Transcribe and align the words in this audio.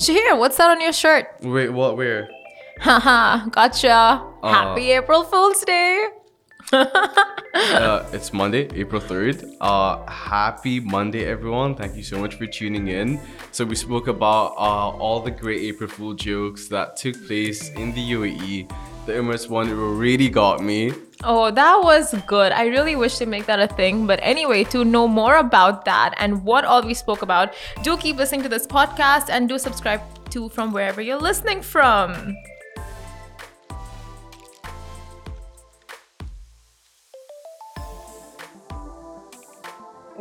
Shahir, 0.00 0.38
what's 0.38 0.56
that 0.56 0.70
on 0.70 0.80
your 0.80 0.94
shirt? 0.94 1.28
Wait, 1.42 1.68
what? 1.68 1.94
Where? 1.98 2.30
Haha, 2.80 3.46
gotcha. 3.50 4.24
Happy 4.42 4.92
April 4.92 5.24
Fool's 5.24 5.62
Day. 5.62 6.08
uh, 6.72 8.08
it's 8.10 8.32
Monday, 8.32 8.66
April 8.74 9.02
3rd. 9.02 9.56
Uh, 9.60 10.06
happy 10.10 10.80
Monday, 10.80 11.26
everyone. 11.26 11.74
Thank 11.74 11.96
you 11.96 12.02
so 12.02 12.18
much 12.18 12.36
for 12.36 12.46
tuning 12.46 12.88
in. 12.88 13.20
So, 13.52 13.66
we 13.66 13.74
spoke 13.74 14.08
about 14.08 14.52
uh, 14.56 14.96
all 14.96 15.20
the 15.20 15.30
great 15.30 15.60
April 15.60 15.90
Fool 15.90 16.14
jokes 16.14 16.68
that 16.68 16.96
took 16.96 17.26
place 17.26 17.68
in 17.68 17.92
the 17.92 18.12
UAE. 18.12 18.72
The 19.06 19.12
Emirates 19.12 19.48
one 19.48 19.70
really 19.98 20.28
got 20.28 20.62
me. 20.62 20.92
Oh, 21.24 21.50
that 21.50 21.80
was 21.82 22.14
good. 22.26 22.52
I 22.52 22.66
really 22.66 22.96
wish 22.96 23.18
they 23.18 23.26
make 23.26 23.46
that 23.46 23.58
a 23.58 23.66
thing. 23.66 24.06
But 24.06 24.20
anyway, 24.22 24.64
to 24.64 24.84
know 24.84 25.08
more 25.08 25.36
about 25.36 25.84
that 25.84 26.14
and 26.18 26.44
what 26.44 26.64
all 26.64 26.82
we 26.82 26.94
spoke 26.94 27.22
about, 27.22 27.54
do 27.82 27.96
keep 27.96 28.16
listening 28.16 28.42
to 28.42 28.48
this 28.48 28.66
podcast 28.66 29.28
and 29.28 29.48
do 29.48 29.58
subscribe 29.58 30.00
to 30.30 30.48
from 30.50 30.72
wherever 30.72 31.00
you're 31.00 31.20
listening 31.20 31.60
from. 31.60 32.36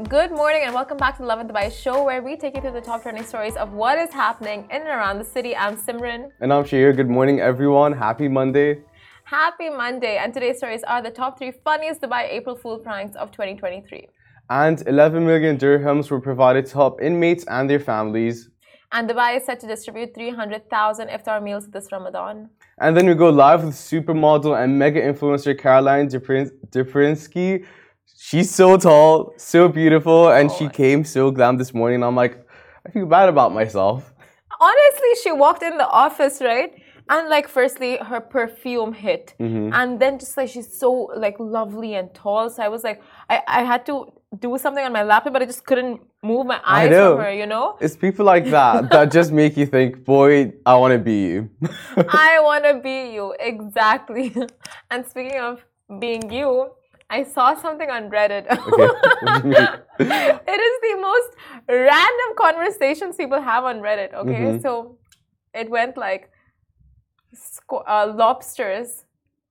Good 0.07 0.31
morning 0.31 0.61
and 0.63 0.73
welcome 0.73 0.97
back 0.97 1.17
to 1.17 1.23
the 1.23 1.27
Lovin 1.27 1.47
Dubai 1.47 1.69
show 1.71 2.03
where 2.03 2.21
we 2.21 2.37
take 2.37 2.55
you 2.55 2.61
through 2.61 2.71
the 2.71 2.79
top 2.79 3.01
trending 3.01 3.25
stories 3.25 3.57
of 3.57 3.73
what 3.73 3.97
is 3.97 4.13
happening 4.13 4.59
in 4.69 4.81
and 4.81 4.87
around 4.87 5.17
the 5.17 5.25
city. 5.25 5.55
I'm 5.57 5.75
Simran. 5.75 6.29
And 6.39 6.53
I'm 6.53 6.63
Shahir. 6.63 6.95
Good 6.95 7.09
morning, 7.09 7.41
everyone. 7.41 7.91
Happy 7.91 8.29
Monday. 8.29 8.81
Happy 9.25 9.69
Monday. 9.69 10.17
And 10.17 10.33
today's 10.33 10.57
stories 10.59 10.83
are 10.83 11.01
the 11.01 11.09
top 11.09 11.37
three 11.37 11.51
funniest 11.51 12.01
Dubai 12.01 12.29
April 12.29 12.55
Fool 12.55 12.77
pranks 12.77 13.17
of 13.17 13.31
2023. 13.31 14.07
And 14.49 14.81
11 14.87 15.25
million 15.25 15.57
dirhams 15.57 16.09
were 16.09 16.21
provided 16.21 16.67
to 16.67 16.73
help 16.75 17.01
inmates 17.01 17.43
and 17.45 17.69
their 17.69 17.79
families. 17.79 18.47
And 18.93 19.09
Dubai 19.09 19.37
is 19.37 19.45
set 19.45 19.59
to 19.59 19.67
distribute 19.67 20.13
300,000 20.15 21.09
iftar 21.09 21.43
meals 21.43 21.67
this 21.67 21.91
Ramadan. 21.91 22.49
And 22.79 22.95
then 22.95 23.05
we 23.05 23.15
go 23.15 23.29
live 23.29 23.65
with 23.65 23.75
supermodel 23.75 24.63
and 24.63 24.79
mega 24.79 25.01
influencer 25.01 25.59
Caroline 25.59 26.07
Derpienski 26.07 27.65
she's 28.17 28.49
so 28.49 28.77
tall, 28.77 29.33
so 29.37 29.67
beautiful, 29.67 30.29
and 30.29 30.49
oh, 30.49 30.55
she 30.57 30.69
came 30.69 31.03
so 31.03 31.31
glam 31.31 31.57
this 31.57 31.73
morning. 31.73 32.03
I'm 32.03 32.15
like, 32.15 32.45
I 32.85 32.91
feel 32.91 33.05
bad 33.05 33.29
about 33.29 33.53
myself. 33.53 34.13
Honestly, 34.59 35.09
she 35.23 35.31
walked 35.31 35.63
in 35.63 35.77
the 35.77 35.87
office, 35.87 36.41
right? 36.41 36.73
And 37.09 37.27
like, 37.27 37.47
firstly, 37.47 37.97
her 37.97 38.21
perfume 38.21 38.93
hit, 38.93 39.33
mm-hmm. 39.39 39.73
and 39.73 39.99
then 39.99 40.19
just 40.19 40.37
like 40.37 40.49
she's 40.49 40.71
so 40.71 40.91
like 41.15 41.39
lovely 41.39 41.95
and 41.95 42.13
tall. 42.13 42.49
So 42.51 42.61
I 42.61 42.67
was 42.67 42.83
like, 42.83 43.01
I, 43.29 43.41
I 43.47 43.63
had 43.63 43.85
to 43.87 44.13
do 44.37 44.57
something 44.59 44.85
on 44.85 44.93
my 44.93 45.03
laptop, 45.03 45.33
but 45.33 45.41
I 45.41 45.45
just 45.45 45.65
couldn't 45.65 46.01
move 46.21 46.45
my 46.45 46.61
eyes 46.63 46.89
from 46.89 47.17
her. 47.17 47.33
You 47.33 47.47
know, 47.47 47.77
it's 47.81 47.95
people 47.95 48.25
like 48.25 48.45
that 48.51 48.89
that 48.91 49.11
just 49.11 49.31
make 49.31 49.57
you 49.57 49.65
think, 49.65 50.05
boy, 50.05 50.53
I 50.65 50.75
want 50.75 50.91
to 50.91 50.99
be 50.99 51.23
you. 51.23 51.49
I 51.97 52.39
want 52.43 52.63
to 52.65 52.79
be 52.79 53.13
you 53.13 53.35
exactly. 53.39 54.35
and 54.91 55.05
speaking 55.05 55.39
of 55.39 55.65
being 55.99 56.31
you, 56.31 56.71
I 57.09 57.23
saw 57.23 57.55
something 57.55 57.89
on 57.89 58.09
Reddit. 58.09 58.45
it 58.49 58.59
is 60.67 60.75
the 60.87 60.95
most 61.01 61.29
random 61.67 62.35
conversations 62.37 63.15
people 63.15 63.41
have 63.41 63.63
on 63.63 63.79
Reddit. 63.79 64.13
Okay, 64.13 64.31
mm-hmm. 64.31 64.61
so 64.61 64.97
it 65.53 65.69
went 65.69 65.97
like 65.97 66.31
uh, 67.71 68.13
lobsters 68.15 69.05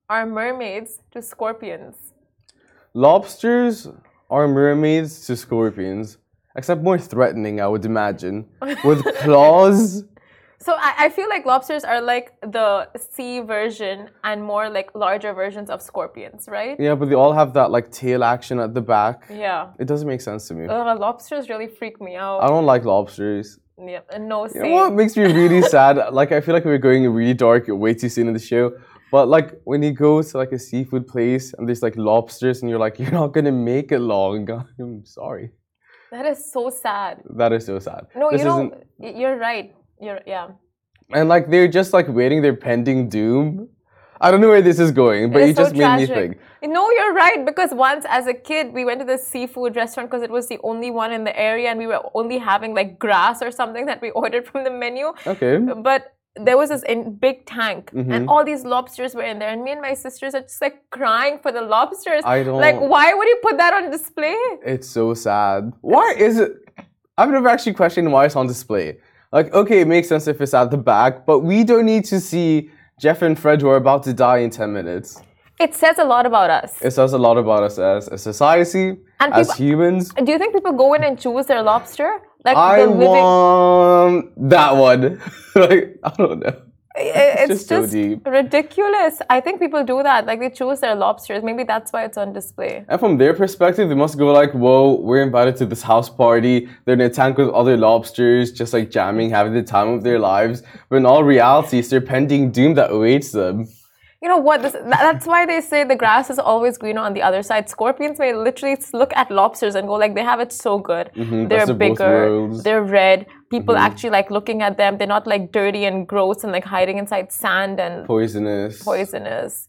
are 0.09 0.25
mermaids 0.25 0.99
to 1.11 1.21
scorpions. 1.21 2.13
Lobsters 2.93 3.87
are 4.29 4.47
mermaids 4.47 5.25
to 5.27 5.35
scorpions, 5.35 6.17
except 6.55 6.81
more 6.81 6.97
threatening, 6.97 7.61
I 7.61 7.67
would 7.67 7.85
imagine, 7.85 8.47
with 8.83 9.03
claws 9.17 10.03
so 10.61 10.73
I, 10.77 11.05
I 11.05 11.09
feel 11.09 11.29
like 11.29 11.45
lobsters 11.45 11.83
are 11.83 12.01
like 12.01 12.33
the 12.41 12.89
sea 12.99 13.39
version 13.39 14.09
and 14.23 14.43
more 14.43 14.69
like 14.69 14.93
larger 14.93 15.33
versions 15.33 15.69
of 15.69 15.81
scorpions, 15.81 16.47
right? 16.49 16.75
Yeah, 16.79 16.95
but 16.95 17.09
they 17.09 17.15
all 17.15 17.33
have 17.33 17.53
that 17.53 17.71
like 17.71 17.91
tail 17.91 18.23
action 18.23 18.59
at 18.59 18.73
the 18.73 18.81
back. 18.81 19.25
Yeah. 19.29 19.71
It 19.79 19.85
doesn't 19.85 20.07
make 20.07 20.21
sense 20.21 20.47
to 20.49 20.53
me. 20.53 20.67
Uh, 20.67 20.95
lobsters 20.95 21.49
really 21.49 21.67
freak 21.67 22.01
me 22.01 22.15
out. 22.15 22.39
I 22.39 22.47
don't 22.47 22.65
like 22.65 22.83
lobsters. 22.83 23.59
Yeah, 23.81 24.01
no. 24.19 24.47
Same. 24.47 24.65
You 24.65 24.69
know 24.71 24.75
what 24.75 24.93
makes 24.93 25.15
me 25.15 25.23
really 25.23 25.61
sad? 25.75 26.13
Like 26.13 26.33
I 26.33 26.41
feel 26.41 26.53
like 26.53 26.65
we're 26.65 26.77
going 26.77 27.09
really 27.09 27.33
dark 27.33 27.65
way 27.67 27.93
too 27.93 28.09
soon 28.09 28.27
in 28.27 28.33
the 28.33 28.39
show. 28.39 28.73
But 29.11 29.27
like 29.27 29.59
when 29.63 29.81
you 29.81 29.91
go 29.91 30.21
to 30.21 30.37
like 30.37 30.51
a 30.51 30.59
seafood 30.59 31.07
place 31.07 31.53
and 31.53 31.67
there's 31.67 31.81
like 31.81 31.95
lobsters 31.95 32.61
and 32.61 32.69
you're 32.69 32.79
like 32.79 32.99
you're 32.99 33.11
not 33.11 33.27
gonna 33.27 33.51
make 33.51 33.91
it 33.93 33.99
long. 33.99 34.49
I'm 34.79 35.05
sorry. 35.05 35.51
That 36.11 36.25
is 36.25 36.51
so 36.51 36.69
sad. 36.69 37.21
That 37.37 37.53
is 37.53 37.65
so 37.65 37.79
sad. 37.79 38.07
No, 38.15 38.31
this 38.31 38.39
you 38.41 38.45
know, 38.45 38.73
you're 38.99 39.37
right. 39.37 39.75
You're 39.99 40.21
yeah. 40.25 40.49
And 41.11 41.27
like 41.27 41.49
they're 41.49 41.67
just 41.67 41.93
like 41.93 42.07
waiting 42.07 42.41
their 42.41 42.55
pending 42.55 43.09
doom. 43.09 43.69
I 44.21 44.31
don't 44.31 44.41
know 44.41 44.49
where 44.49 44.61
this 44.61 44.79
is 44.79 44.91
going, 44.91 45.31
but 45.31 45.39
you 45.47 45.53
so 45.53 45.63
just 45.63 45.75
tragic. 45.75 46.09
made 46.09 46.29
me 46.29 46.35
think. 46.61 46.73
No, 46.73 46.91
you're 46.91 47.13
right. 47.13 47.45
Because 47.45 47.71
once 47.71 48.05
as 48.09 48.27
a 48.27 48.33
kid, 48.33 48.73
we 48.73 48.83
went 48.83 48.99
to 48.99 49.05
the 49.05 49.17
seafood 49.17 49.77
restaurant 49.77 50.09
because 50.09 50.23
it 50.23 50.29
was 50.29 50.49
the 50.49 50.59
only 50.61 50.91
one 50.91 51.13
in 51.13 51.23
the 51.23 51.37
area 51.39 51.69
and 51.69 51.79
we 51.79 51.87
were 51.87 52.01
only 52.13 52.37
having 52.37 52.73
like 52.73 52.99
grass 52.99 53.41
or 53.41 53.49
something 53.49 53.85
that 53.85 54.01
we 54.01 54.09
ordered 54.21 54.45
from 54.45 54.65
the 54.65 54.71
menu. 54.71 55.13
Okay. 55.25 55.57
But 55.57 56.13
there 56.35 56.57
was 56.57 56.69
this 56.69 56.83
in 56.83 57.15
big 57.15 57.45
tank 57.45 57.91
mm-hmm. 57.91 58.11
and 58.11 58.29
all 58.29 58.43
these 58.43 58.63
lobsters 58.63 59.15
were 59.15 59.23
in 59.23 59.39
there 59.39 59.49
and 59.49 59.63
me 59.63 59.71
and 59.71 59.81
my 59.81 59.93
sisters 59.93 60.35
are 60.35 60.41
just 60.41 60.61
like 60.61 60.89
crying 60.89 61.39
for 61.41 61.51
the 61.51 61.61
lobsters. 61.61 62.23
I 62.23 62.43
don't 62.43 62.61
like 62.61 62.79
why 62.79 63.13
would 63.13 63.27
you 63.27 63.39
put 63.41 63.57
that 63.57 63.73
on 63.73 63.89
display? 63.89 64.35
It's 64.65 64.87
so 64.87 65.13
sad. 65.13 65.73
Why 65.81 66.13
is 66.17 66.39
it 66.39 66.51
I've 67.17 67.29
never 67.29 67.49
actually 67.49 67.73
questioned 67.73 68.09
why 68.11 68.25
it's 68.25 68.35
on 68.37 68.47
display. 68.47 68.97
Like, 69.31 69.53
okay, 69.53 69.81
it 69.81 69.87
makes 69.87 70.07
sense 70.07 70.27
if 70.27 70.41
it's 70.41 70.55
at 70.55 70.71
the 70.71 70.77
back, 70.77 71.25
but 71.27 71.39
we 71.39 71.63
don't 71.63 71.85
need 71.85 72.05
to 72.05 72.19
see 72.19 72.71
Jeff 72.99 73.21
and 73.21 73.37
Fred 73.37 73.61
who 73.61 73.69
are 73.69 73.75
about 73.75 74.01
to 74.03 74.13
die 74.13 74.39
in 74.39 74.49
10 74.49 74.73
minutes. 74.73 75.21
It 75.59 75.75
says 75.75 75.99
a 75.99 76.03
lot 76.03 76.25
about 76.25 76.49
us. 76.49 76.81
It 76.81 76.91
says 76.91 77.13
a 77.13 77.17
lot 77.17 77.37
about 77.37 77.63
us 77.63 77.77
as 77.77 78.07
a 78.07 78.17
society, 78.17 78.97
and 79.19 79.33
as 79.33 79.47
people, 79.49 79.65
humans. 79.65 80.13
Do 80.13 80.31
you 80.31 80.39
think 80.39 80.53
people 80.55 80.71
go 80.71 80.93
in 80.93 81.03
and 81.03 81.19
choose 81.19 81.45
their 81.45 81.61
lobster? 81.61 82.19
Like 82.45 82.55
I 82.55 82.85
living... 82.85 82.97
want 82.97 84.49
that 84.49 84.71
one. 84.71 85.21
like 85.55 85.99
I 86.03 86.09
don't 86.17 86.39
know. 86.39 86.61
It's, 86.95 87.51
it's 87.51 87.67
just, 87.67 87.91
just 87.91 87.91
so 87.91 88.31
ridiculous. 88.31 89.21
I 89.29 89.39
think 89.39 89.59
people 89.59 89.83
do 89.83 90.01
that. 90.03 90.25
Like 90.25 90.39
they 90.39 90.49
choose 90.49 90.79
their 90.79 90.95
lobsters. 90.95 91.43
Maybe 91.43 91.63
that's 91.63 91.93
why 91.93 92.03
it's 92.03 92.17
on 92.17 92.33
display. 92.33 92.83
And 92.89 92.99
from 92.99 93.17
their 93.17 93.33
perspective, 93.33 93.89
they 93.89 93.95
must 93.95 94.17
go 94.17 94.31
like, 94.33 94.51
"Whoa, 94.53 94.99
we're 94.99 95.21
invited 95.21 95.55
to 95.57 95.65
this 95.65 95.83
house 95.83 96.09
party. 96.09 96.67
They're 96.85 96.95
in 96.95 97.01
a 97.01 97.09
tank 97.09 97.37
with 97.37 97.49
other 97.49 97.77
lobsters, 97.77 98.51
just 98.51 98.73
like 98.73 98.89
jamming, 98.89 99.29
having 99.29 99.53
the 99.53 99.63
time 99.63 99.89
of 99.89 100.03
their 100.03 100.19
lives." 100.19 100.63
But 100.89 100.97
in 100.97 101.05
all 101.05 101.23
reality, 101.23 101.79
it's 101.79 101.89
their 101.89 102.01
pending 102.01 102.51
doom 102.51 102.73
that 102.73 102.91
awaits 102.91 103.31
them 103.31 103.67
you 104.21 104.27
know 104.27 104.37
what? 104.37 104.61
This, 104.61 104.73
that's 104.73 105.25
why 105.25 105.45
they 105.45 105.61
say 105.61 105.85
the 105.85 105.95
grass 105.95 106.29
is 106.29 106.39
always 106.39 106.77
greener 106.77 107.01
on 107.01 107.13
the 107.13 107.21
other 107.21 107.41
side. 107.41 107.69
Scorpions 107.69 108.19
may 108.19 108.33
literally 108.33 108.77
look 108.91 109.13
at 109.15 109.31
lobsters 109.31 109.75
and 109.75 109.87
go 109.87 109.93
like, 109.93 110.13
they 110.13 110.23
have 110.23 110.41
it 110.41 110.51
so 110.51 110.77
good. 110.77 111.09
Mm-hmm, 111.15 111.47
they're 111.47 111.73
bigger, 111.73 112.49
they're 112.63 112.83
red. 112.83 113.27
People 113.49 113.75
mm-hmm. 113.75 113.85
actually 113.85 114.11
like 114.11 114.29
looking 114.29 114.61
at 114.61 114.77
them. 114.77 114.97
They're 114.97 115.07
not 115.07 115.25
like 115.25 115.51
dirty 115.51 115.85
and 115.85 116.07
gross 116.07 116.43
and 116.43 116.51
like 116.51 116.65
hiding 116.65 116.97
inside 116.97 117.31
sand 117.31 117.79
and 117.79 118.05
poisonous. 118.05 118.83
Poisonous, 118.83 119.67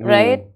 mm. 0.00 0.06
right? 0.06 0.46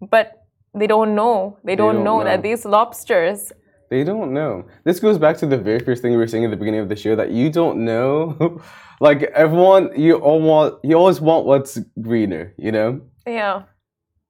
But 0.00 0.44
they 0.74 0.86
don't 0.86 1.14
know. 1.14 1.58
They, 1.64 1.72
they 1.72 1.76
don't, 1.76 1.96
don't 1.96 2.04
know, 2.04 2.18
know 2.18 2.24
that 2.24 2.42
these 2.42 2.64
lobsters 2.64 3.52
they 3.92 4.04
don't 4.04 4.32
know. 4.32 4.64
This 4.84 5.00
goes 5.00 5.18
back 5.18 5.36
to 5.36 5.46
the 5.46 5.58
very 5.58 5.78
first 5.78 6.00
thing 6.00 6.12
we 6.12 6.16
were 6.16 6.26
saying 6.26 6.46
at 6.46 6.50
the 6.50 6.56
beginning 6.56 6.80
of 6.80 6.88
the 6.88 6.96
show 6.96 7.14
that 7.14 7.30
you 7.30 7.50
don't 7.50 7.84
know 7.84 8.62
like 9.02 9.24
everyone 9.34 9.90
you 10.00 10.14
all 10.16 10.40
want 10.40 10.82
you 10.82 10.96
always 10.96 11.20
want 11.20 11.44
what's 11.44 11.78
greener 12.00 12.54
you 12.56 12.72
know 12.72 13.00
yeah 13.26 13.62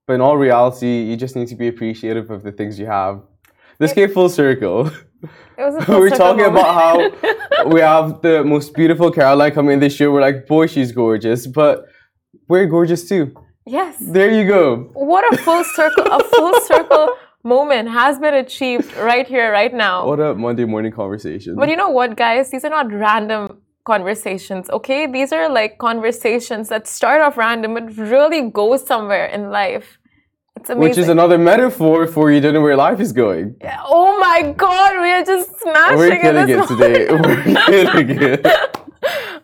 but 0.06 0.14
in 0.14 0.20
all 0.20 0.36
reality 0.36 1.02
you 1.02 1.16
just 1.16 1.36
need 1.36 1.46
to 1.46 1.54
be 1.54 1.68
appreciative 1.68 2.30
of 2.30 2.42
the 2.42 2.50
things 2.50 2.78
you 2.78 2.86
have 2.86 3.22
this 3.78 3.92
came 3.92 4.10
full 4.10 4.28
circle 4.28 4.90
it 5.22 5.30
was 5.58 5.88
we're 5.88 6.10
talking 6.10 6.44
moment. 6.44 6.58
about 6.58 6.74
how 6.74 7.66
we 7.74 7.80
have 7.80 8.22
the 8.22 8.44
most 8.44 8.74
beautiful 8.74 9.10
caroline 9.10 9.52
coming 9.52 9.74
in 9.74 9.80
this 9.80 9.98
year. 9.98 10.10
we're 10.10 10.20
like 10.20 10.46
boy 10.46 10.66
she's 10.66 10.92
gorgeous 10.92 11.46
but 11.46 11.86
we're 12.48 12.66
gorgeous 12.66 13.08
too 13.08 13.34
yes 13.66 13.96
there 14.00 14.30
you 14.30 14.46
go 14.46 14.90
what 14.94 15.24
a 15.32 15.36
full 15.38 15.64
circle 15.64 16.04
a 16.10 16.22
full 16.24 16.60
circle 16.70 17.16
moment 17.44 17.88
has 17.88 18.18
been 18.18 18.34
achieved 18.34 18.94
right 18.96 19.26
here 19.26 19.50
right 19.50 19.74
now 19.74 20.06
what 20.06 20.20
a 20.20 20.34
monday 20.34 20.64
morning 20.64 20.92
conversation 20.92 21.56
but 21.56 21.68
you 21.68 21.76
know 21.76 21.88
what 21.88 22.16
guys 22.16 22.50
these 22.50 22.64
are 22.64 22.70
not 22.70 22.90
random 22.92 23.62
conversations, 23.84 24.70
okay? 24.70 25.06
These 25.06 25.32
are 25.32 25.48
like 25.48 25.78
conversations 25.78 26.68
that 26.68 26.86
start 26.86 27.20
off 27.20 27.36
random 27.36 27.74
but 27.74 27.96
really 27.96 28.50
go 28.50 28.76
somewhere 28.76 29.26
in 29.26 29.50
life. 29.50 29.98
Which 30.70 30.98
is 30.98 31.08
another 31.08 31.38
metaphor 31.38 32.06
for 32.06 32.30
you 32.30 32.40
don't 32.40 32.54
know 32.54 32.60
where 32.60 32.76
life 32.76 33.00
is 33.00 33.12
going. 33.12 33.56
Yeah. 33.60 33.80
Oh 33.84 34.18
my 34.18 34.52
god, 34.52 35.00
we 35.00 35.10
are 35.10 35.24
just 35.24 35.60
smashing 35.60 35.98
We're 35.98 36.20
killing 36.20 36.48
it, 36.48 36.58
it 36.58 36.68
today. 36.68 36.98
We're 37.22 37.42
killing 37.66 38.10
it. 38.10 38.46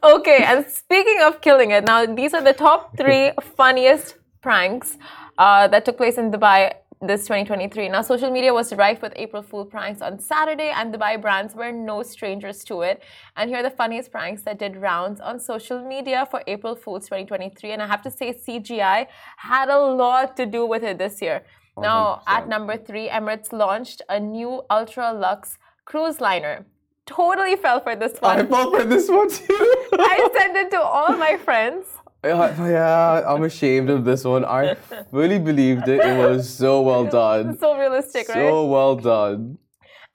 okay, 0.03 0.45
and 0.45 0.67
speaking 0.67 1.19
of 1.23 1.41
killing 1.41 1.71
it, 1.71 1.85
now 1.85 2.07
these 2.07 2.35
are 2.35 2.43
the 2.43 2.53
top 2.53 2.97
three 2.97 3.33
funniest 3.57 4.17
pranks 4.41 4.97
uh, 5.39 5.69
that 5.69 5.85
took 5.85 5.97
place 5.97 6.17
in 6.19 6.31
Dubai 6.31 6.73
this 7.01 7.23
2023. 7.23 7.89
Now, 7.89 8.03
social 8.03 8.31
media 8.31 8.53
was 8.53 8.73
rife 8.73 9.03
with 9.03 9.13
April 9.17 9.43
Fool 9.43 9.65
pranks 9.65 10.03
on 10.03 10.19
Saturday, 10.19 10.71
and 10.71 10.93
Dubai 10.93 11.21
brands 11.21 11.55
were 11.55 11.71
no 11.71 12.03
strangers 12.03 12.65
to 12.65 12.83
it. 12.83 13.03
And 13.37 13.49
here 13.51 13.61
are 13.61 13.63
the 13.63 13.71
funniest 13.71 14.11
pranks 14.11 14.43
that 14.43 14.59
did 14.59 14.77
rounds 14.77 15.21
on 15.21 15.39
social 15.39 15.81
media 15.85 16.27
for 16.31 16.43
April 16.47 16.75
Fools 16.75 17.05
2023. 17.05 17.71
And 17.71 17.83
I 17.83 17.87
have 17.87 18.03
to 18.03 18.11
say, 18.11 18.33
CGI 18.33 19.07
had 19.37 19.69
a 19.69 19.79
lot 19.79 20.37
to 20.39 20.47
do 20.47 20.67
with 20.67 20.83
it 20.83 20.99
this 20.99 21.23
year. 21.23 21.45
100%. 21.77 21.83
Now, 21.83 22.23
at 22.27 22.49
number 22.49 22.77
three, 22.77 23.09
Emirates 23.09 23.53
launched 23.53 24.03
a 24.09 24.19
new 24.19 24.63
ultra 24.69 25.13
luxe 25.13 25.59
cruise 25.85 26.21
liner. 26.21 26.67
Totally 27.07 27.57
fell 27.57 27.81
for 27.81 27.97
this 27.97 28.21
one. 28.21 28.41
I 28.41 28.45
fell 28.45 28.71
for 28.71 28.85
this 28.85 29.09
one 29.09 29.31
too. 29.31 29.47
I 29.93 30.29
sent 30.37 30.57
it 30.57 30.71
to 30.73 30.81
all 30.81 31.17
my 31.17 31.39
friends. 31.39 31.87
Yeah, 32.25 33.23
I'm 33.27 33.45
ashamed 33.45 33.91
of 33.91 34.05
this 34.05 34.25
one. 34.25 34.45
I 34.45 34.75
fully 35.11 35.39
believed 35.39 35.87
it. 35.87 36.01
It 36.01 36.19
was 36.19 36.49
so 36.49 36.83
well 36.83 37.05
done. 37.23 37.57
So 37.59 37.79
realistic, 37.79 38.27
so 38.27 38.35
right? 38.35 38.49
So 38.49 38.67
well 38.67 38.97
done. 38.97 39.59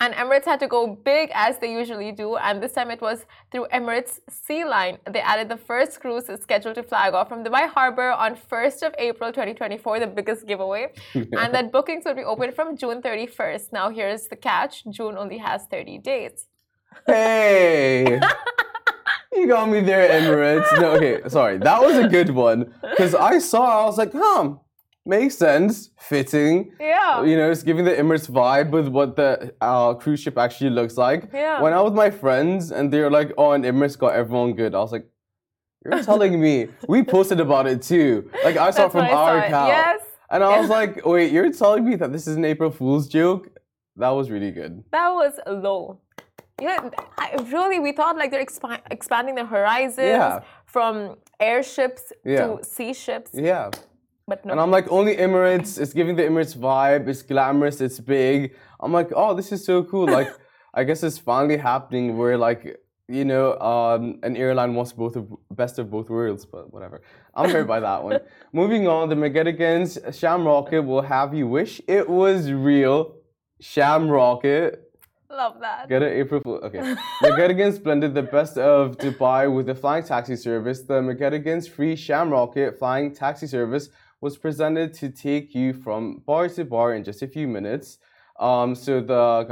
And 0.01 0.13
Emirates 0.15 0.43
had 0.43 0.59
to 0.59 0.67
go 0.67 0.85
big 0.87 1.31
as 1.33 1.59
they 1.59 1.71
usually 1.71 2.11
do, 2.11 2.35
and 2.35 2.61
this 2.61 2.73
time 2.73 2.91
it 2.91 2.99
was 2.99 3.25
through 3.51 3.67
Emirates 3.71 4.19
Sea 4.29 4.65
Line. 4.65 4.97
They 5.09 5.21
added 5.21 5.47
the 5.47 5.55
first 5.55 6.01
cruise 6.01 6.29
scheduled 6.41 6.75
to 6.75 6.83
flag 6.83 7.13
off 7.13 7.29
from 7.29 7.41
Dubai 7.45 7.69
Harbor 7.69 8.11
on 8.11 8.35
1st 8.35 8.87
of 8.87 8.95
April 8.97 9.31
2024, 9.31 9.99
the 10.01 10.07
biggest 10.07 10.45
giveaway. 10.45 10.91
and 11.13 11.53
that 11.55 11.71
bookings 11.71 12.03
would 12.03 12.17
be 12.17 12.23
open 12.23 12.51
from 12.51 12.75
June 12.75 13.01
31st. 13.01 13.71
Now, 13.71 13.89
here's 13.91 14.27
the 14.27 14.35
catch 14.35 14.83
June 14.89 15.15
only 15.17 15.37
has 15.37 15.67
30 15.67 15.99
days. 15.99 16.47
Hey! 17.07 18.19
You 19.35 19.47
got 19.47 19.69
me 19.69 19.81
there, 19.81 20.07
Emirates. 20.09 20.79
No, 20.79 20.91
okay, 20.91 21.21
sorry. 21.27 21.57
That 21.57 21.81
was 21.81 21.97
a 21.97 22.07
good 22.07 22.29
one. 22.29 22.73
Because 22.81 23.15
I 23.15 23.39
saw, 23.39 23.83
I 23.83 23.85
was 23.85 23.97
like, 23.97 24.11
huh, 24.13 24.55
makes 25.05 25.37
sense, 25.37 25.89
fitting. 25.97 26.71
Yeah. 26.79 27.23
You 27.23 27.37
know, 27.37 27.51
it's 27.51 27.63
giving 27.63 27.85
the 27.85 27.91
Emirates 27.91 28.29
vibe 28.29 28.71
with 28.71 28.87
what 28.87 29.15
the 29.15 29.53
uh, 29.61 29.93
cruise 29.95 30.19
ship 30.19 30.37
actually 30.37 30.69
looks 30.69 30.97
like. 30.97 31.29
Yeah. 31.33 31.61
When 31.61 31.73
I 31.73 31.81
was 31.81 31.91
with 31.91 31.97
my 31.97 32.11
friends 32.11 32.71
and 32.71 32.91
they 32.91 32.99
were 32.99 33.11
like, 33.11 33.33
oh, 33.37 33.51
and 33.51 33.63
Emirates 33.63 33.97
got 33.97 34.13
everyone 34.13 34.53
good, 34.53 34.75
I 34.75 34.79
was 34.79 34.91
like, 34.91 35.07
you're 35.85 36.03
telling 36.11 36.39
me. 36.39 36.69
We 36.87 37.03
posted 37.03 37.39
about 37.39 37.67
it 37.67 37.81
too. 37.81 38.29
Like, 38.43 38.57
I 38.57 38.71
saw 38.71 38.83
That's 38.83 38.93
from 38.93 39.05
our 39.05 39.39
account. 39.39 39.69
Yes. 39.69 40.01
And 40.29 40.43
I 40.43 40.59
was 40.59 40.69
like, 40.69 41.05
wait, 41.05 41.31
you're 41.31 41.51
telling 41.51 41.85
me 41.85 41.95
that 41.97 42.11
this 42.11 42.27
is 42.27 42.35
an 42.37 42.45
April 42.45 42.71
Fool's 42.71 43.07
joke? 43.07 43.49
That 43.97 44.09
was 44.09 44.31
really 44.31 44.49
good. 44.49 44.83
That 44.91 45.09
was 45.09 45.39
low. 45.45 45.99
Yeah, 46.63 46.89
I, 47.17 47.35
really, 47.51 47.79
we 47.79 47.91
thought 47.91 48.15
like 48.15 48.31
they're 48.31 48.45
expi- 48.45 48.81
expanding 48.89 49.35
their 49.35 49.45
horizons 49.45 50.07
yeah. 50.07 50.39
from 50.65 51.17
airships 51.39 52.13
yeah. 52.23 52.47
to 52.47 52.63
sea 52.63 52.93
ships. 52.93 53.31
Yeah. 53.33 53.69
But 54.27 54.45
no. 54.45 54.53
And 54.53 54.61
I'm 54.61 54.71
like, 54.71 54.89
only 54.89 55.17
Emirates. 55.17 55.77
It's 55.81 55.93
giving 55.93 56.15
the 56.15 56.23
Emirates 56.23 56.55
vibe. 56.55 57.09
It's 57.09 57.21
glamorous. 57.21 57.81
It's 57.81 57.99
big. 57.99 58.55
I'm 58.79 58.93
like, 58.93 59.09
oh, 59.13 59.33
this 59.33 59.51
is 59.51 59.65
so 59.65 59.83
cool. 59.83 60.07
Like, 60.07 60.29
I 60.73 60.85
guess 60.85 61.03
it's 61.03 61.17
finally 61.17 61.57
happening 61.57 62.17
where 62.17 62.37
like 62.37 62.79
you 63.09 63.25
know, 63.25 63.59
um, 63.59 64.19
an 64.23 64.37
airline 64.37 64.73
wants 64.75 64.93
both 64.93 65.15
of 65.15 65.27
best 65.51 65.77
of 65.77 65.91
both 65.91 66.09
worlds, 66.09 66.45
but 66.45 66.73
whatever. 66.73 67.01
I'm 67.35 67.49
hurt 67.49 67.67
by 67.67 67.79
that 67.81 68.03
one. 68.03 68.19
Moving 68.53 68.87
on, 68.87 69.09
the 69.09 69.15
McGettigans 69.15 70.17
Sham 70.17 70.47
Rocket 70.47 70.81
will 70.83 71.01
have 71.01 71.33
you 71.33 71.47
wish 71.47 71.81
it 71.87 72.09
was 72.09 72.51
real. 72.51 73.15
Sham 73.59 74.09
Rocket 74.09 74.82
Love 75.33 75.59
that. 75.61 75.89
Get 75.89 76.03
it, 76.03 76.13
April 76.13 76.41
Fool. 76.41 76.59
Okay. 76.63 76.95
McGettigans 77.23 77.81
blended 77.81 78.13
the 78.13 78.21
best 78.21 78.57
of 78.57 78.97
Dubai 78.97 79.53
with 79.53 79.65
the 79.65 79.73
flying 79.73 80.03
taxi 80.03 80.35
service. 80.35 80.81
The 80.81 81.01
McGettigans 81.01 81.67
free 81.67 81.95
sham 81.95 82.29
rocket 82.29 82.77
flying 82.77 83.13
taxi 83.13 83.47
service 83.47 83.89
was 84.21 84.37
presented 84.37 84.93
to 84.93 85.09
take 85.09 85.55
you 85.55 85.73
from 85.73 86.21
bar 86.27 86.49
to 86.49 86.63
bar 86.63 86.93
in 86.93 87.03
just 87.03 87.23
a 87.23 87.27
few 87.27 87.47
minutes. 87.47 87.97
Um, 88.39 88.75
so 88.75 89.01
the 89.01 89.45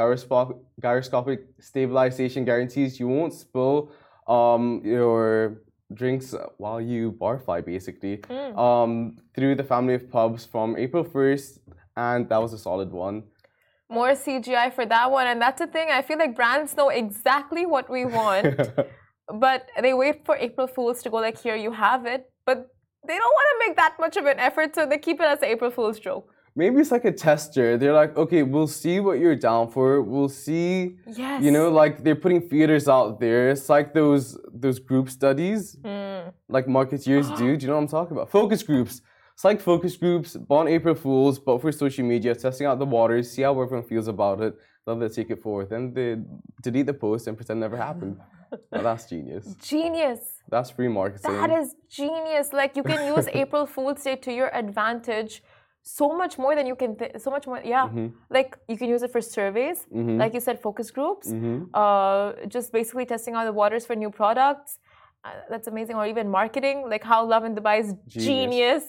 gyroscopic 0.81 1.39
stabilization 1.59 2.45
guarantees 2.45 2.99
you 2.99 3.07
won't 3.07 3.33
spill 3.33 3.91
um, 4.27 4.81
your 4.83 5.61
drinks 5.93 6.35
while 6.57 6.79
you 6.79 7.11
bar 7.11 7.39
fly, 7.39 7.61
basically, 7.61 8.17
mm. 8.17 8.57
um, 8.57 9.17
through 9.35 9.55
the 9.55 9.63
family 9.63 9.95
of 9.95 10.09
pubs 10.11 10.45
from 10.45 10.77
April 10.77 11.03
1st, 11.03 11.59
and 11.97 12.29
that 12.29 12.41
was 12.41 12.53
a 12.53 12.57
solid 12.57 12.91
one 12.91 13.23
more 13.91 14.11
CGI 14.11 14.73
for 14.73 14.85
that 14.85 15.11
one. 15.11 15.27
And 15.27 15.41
that's 15.41 15.59
the 15.59 15.67
thing. 15.67 15.89
I 15.91 16.01
feel 16.01 16.17
like 16.17 16.35
brands 16.35 16.75
know 16.75 16.89
exactly 16.89 17.65
what 17.65 17.89
we 17.89 18.05
want, 18.05 18.71
but 19.33 19.67
they 19.81 19.93
wait 19.93 20.25
for 20.25 20.35
April 20.37 20.67
Fools 20.67 21.03
to 21.03 21.09
go 21.09 21.17
like, 21.17 21.41
here 21.41 21.55
you 21.55 21.71
have 21.71 22.05
it. 22.05 22.29
But 22.45 22.69
they 23.07 23.17
don't 23.17 23.33
want 23.39 23.47
to 23.53 23.67
make 23.67 23.77
that 23.77 23.95
much 23.99 24.17
of 24.17 24.25
an 24.25 24.39
effort, 24.39 24.75
so 24.75 24.85
they 24.85 24.97
keep 24.97 25.19
it 25.19 25.25
as 25.25 25.39
an 25.39 25.45
April 25.45 25.71
Fool's 25.71 25.99
joke. 25.99 26.29
Maybe 26.53 26.81
it's 26.81 26.91
like 26.91 27.05
a 27.05 27.11
tester. 27.13 27.77
They're 27.77 27.93
like, 27.93 28.15
okay, 28.17 28.43
we'll 28.43 28.67
see 28.67 28.99
what 28.99 29.19
you're 29.19 29.37
down 29.37 29.71
for. 29.71 30.01
We'll 30.01 30.27
see. 30.27 30.97
Yes. 31.07 31.41
You 31.41 31.49
know, 31.51 31.69
like 31.69 32.03
they're 32.03 32.15
putting 32.15 32.41
theaters 32.49 32.89
out 32.89 33.21
there. 33.21 33.51
It's 33.51 33.69
like 33.69 33.93
those 33.93 34.37
those 34.53 34.77
group 34.77 35.09
studies, 35.09 35.77
mm. 35.81 36.33
like 36.49 36.65
marketeers 36.65 37.35
do. 37.37 37.55
Do 37.55 37.63
you 37.63 37.67
know 37.69 37.75
what 37.75 37.83
I'm 37.83 37.87
talking 37.87 38.17
about? 38.17 38.29
Focus 38.29 38.63
groups. 38.63 39.01
It's 39.41 39.45
like 39.45 39.59
focus 39.59 39.97
groups, 39.97 40.37
born 40.37 40.67
April 40.67 40.93
Fools, 40.93 41.39
but 41.39 41.59
for 41.61 41.71
social 41.71 42.05
media, 42.05 42.35
testing 42.35 42.67
out 42.67 42.77
the 42.77 42.85
waters, 42.85 43.31
see 43.31 43.41
how 43.41 43.59
everyone 43.59 43.81
feels 43.81 44.07
about 44.07 44.39
it, 44.39 44.53
then 44.85 44.99
they 44.99 45.09
take 45.09 45.31
it 45.31 45.41
forward. 45.41 45.71
Then 45.71 45.91
they 45.95 46.17
delete 46.61 46.85
the 46.85 46.93
post 46.93 47.25
and 47.25 47.35
pretend 47.35 47.59
never 47.59 47.75
happened. 47.75 48.17
now 48.71 48.83
that's 48.83 49.07
genius. 49.09 49.55
Genius. 49.59 50.19
That's 50.47 50.69
free 50.69 50.89
marketing. 50.89 51.33
That 51.33 51.49
is 51.49 51.73
genius. 51.89 52.53
Like 52.53 52.75
you 52.75 52.83
can 52.83 53.15
use 53.15 53.27
April 53.33 53.65
Fool's 53.65 54.03
Day 54.03 54.15
to 54.17 54.31
your 54.31 54.55
advantage 54.55 55.41
so 55.81 56.15
much 56.15 56.37
more 56.37 56.53
than 56.55 56.67
you 56.67 56.75
can 56.75 56.95
so 57.17 57.31
much 57.31 57.47
more 57.47 57.59
yeah 57.65 57.87
mm-hmm. 57.87 58.09
like 58.29 58.55
you 58.67 58.77
can 58.77 58.87
use 58.87 59.01
it 59.01 59.11
for 59.11 59.19
surveys 59.19 59.87
mm-hmm. 59.91 60.19
like 60.19 60.31
you 60.31 60.39
said 60.39 60.61
focus 60.61 60.91
groups 60.91 61.29
mm-hmm. 61.29 61.63
uh, 61.73 62.33
just 62.47 62.71
basically 62.71 63.03
testing 63.03 63.33
out 63.33 63.45
the 63.45 63.51
waters 63.51 63.83
for 63.87 63.95
new 63.95 64.11
products 64.11 64.77
that's 65.49 65.67
amazing. 65.67 65.95
Or 65.95 66.05
even 66.07 66.29
marketing, 66.29 66.85
like 66.89 67.03
how 67.03 67.25
Lovin 67.25 67.55
Dubai's 67.55 67.93
genius, 68.07 68.83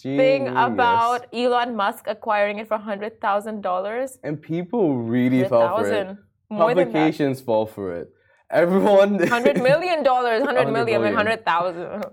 genius, 0.00 0.20
thing 0.20 0.48
about 0.48 1.26
Elon 1.32 1.76
Musk 1.76 2.06
acquiring 2.06 2.58
it 2.58 2.68
for 2.68 2.78
hundred 2.78 3.20
thousand 3.20 3.60
dollars. 3.62 4.18
And 4.22 4.40
people 4.40 4.96
really 4.96 5.42
fell 5.48 5.78
for 5.78 5.92
it. 5.92 6.16
More 6.50 6.68
Publications 6.68 7.40
fall 7.40 7.66
for 7.66 7.94
it. 7.96 8.10
Everyone. 8.50 9.26
Hundred 9.28 9.60
million 9.60 10.04
dollars, 10.04 10.42
hundred 10.44 10.70
million, 10.70 11.00
million. 11.00 11.14
hundred 11.16 11.44
thousand. 11.44 12.04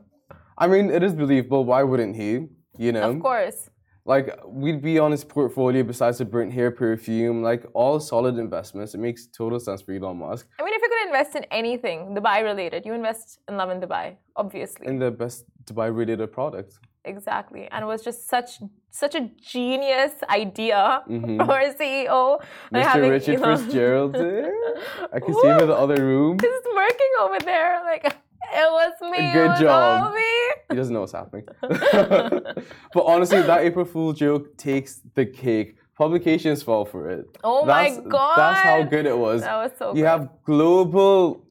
I 0.57 0.68
mean, 0.68 0.89
it 0.89 1.03
is 1.03 1.13
believable. 1.13 1.65
Why 1.65 1.83
wouldn't 1.83 2.15
he? 2.15 2.47
You 2.77 2.91
know. 2.94 3.12
Of 3.12 3.19
course. 3.19 3.69
Like 4.06 4.36
we'd 4.45 4.81
be 4.81 4.98
on 4.98 5.12
his 5.12 5.24
portfolio 5.24 5.83
besides 5.83 6.18
the 6.18 6.25
burnt 6.25 6.51
hair 6.51 6.71
perfume, 6.71 7.44
like 7.44 7.65
all 7.74 8.00
solid 8.00 8.38
investments. 8.38 8.95
It 8.95 9.00
makes 9.00 9.27
total 9.27 9.59
sense 9.59 9.81
for 9.81 9.92
Elon 9.94 10.18
Musk. 10.18 10.48
I 10.59 10.63
mean, 10.63 10.74
if 10.74 10.81
you 10.81 10.89
could 10.89 11.07
invest 11.07 11.36
in 11.36 11.44
anything 11.51 12.15
Dubai 12.15 12.44
related, 12.44 12.86
you 12.86 12.94
invest 12.94 13.39
in 13.48 13.57
Lovin 13.57 13.80
Dubai, 13.80 14.16
obviously. 14.35 14.87
In 14.87 14.97
the 14.97 15.11
best 15.11 15.45
Dubai 15.66 15.95
related 15.95 16.31
product. 16.31 16.80
Exactly, 17.06 17.68
and 17.71 17.83
it 17.83 17.87
was 17.87 18.04
just 18.04 18.28
such 18.28 18.59
such 18.92 19.16
a 19.16 19.21
genius 19.54 20.14
idea 20.30 21.02
mm-hmm. 21.09 21.45
for 21.45 21.59
a 21.59 21.73
CEO. 21.73 22.40
Mr. 22.71 23.09
Richard 23.09 23.40
know, 23.40 23.57
Fitzgerald, 23.57 24.16
I 24.16 25.19
can 25.19 25.33
see 25.33 25.47
him 25.47 25.59
in 25.61 25.68
the 25.68 25.75
other 25.75 26.06
room. 26.06 26.37
He's 26.40 26.68
working 26.75 27.14
over 27.21 27.40
there, 27.40 27.81
like. 27.83 28.16
It 28.53 28.71
was 28.71 28.93
me. 29.01 29.31
Good 29.31 29.59
job. 29.59 30.13
Me. 30.13 30.21
He 30.69 30.75
doesn't 30.75 30.93
know 30.93 31.01
what's 31.01 31.13
happening. 31.13 31.45
but 31.61 33.03
honestly, 33.05 33.41
that 33.41 33.61
April 33.61 33.85
Fool 33.85 34.13
joke 34.13 34.57
takes 34.57 35.01
the 35.15 35.25
cake. 35.25 35.77
Publications 35.97 36.63
fall 36.63 36.85
for 36.85 37.09
it. 37.09 37.25
Oh 37.43 37.65
that's, 37.65 37.97
my 37.97 38.03
god. 38.09 38.37
That's 38.37 38.59
how 38.61 38.83
good 38.83 39.05
it 39.05 39.17
was. 39.17 39.41
That 39.41 39.55
was 39.63 39.71
so 39.77 39.89
You 39.89 40.01
good. 40.01 40.07
have 40.07 40.29
global 40.43 41.45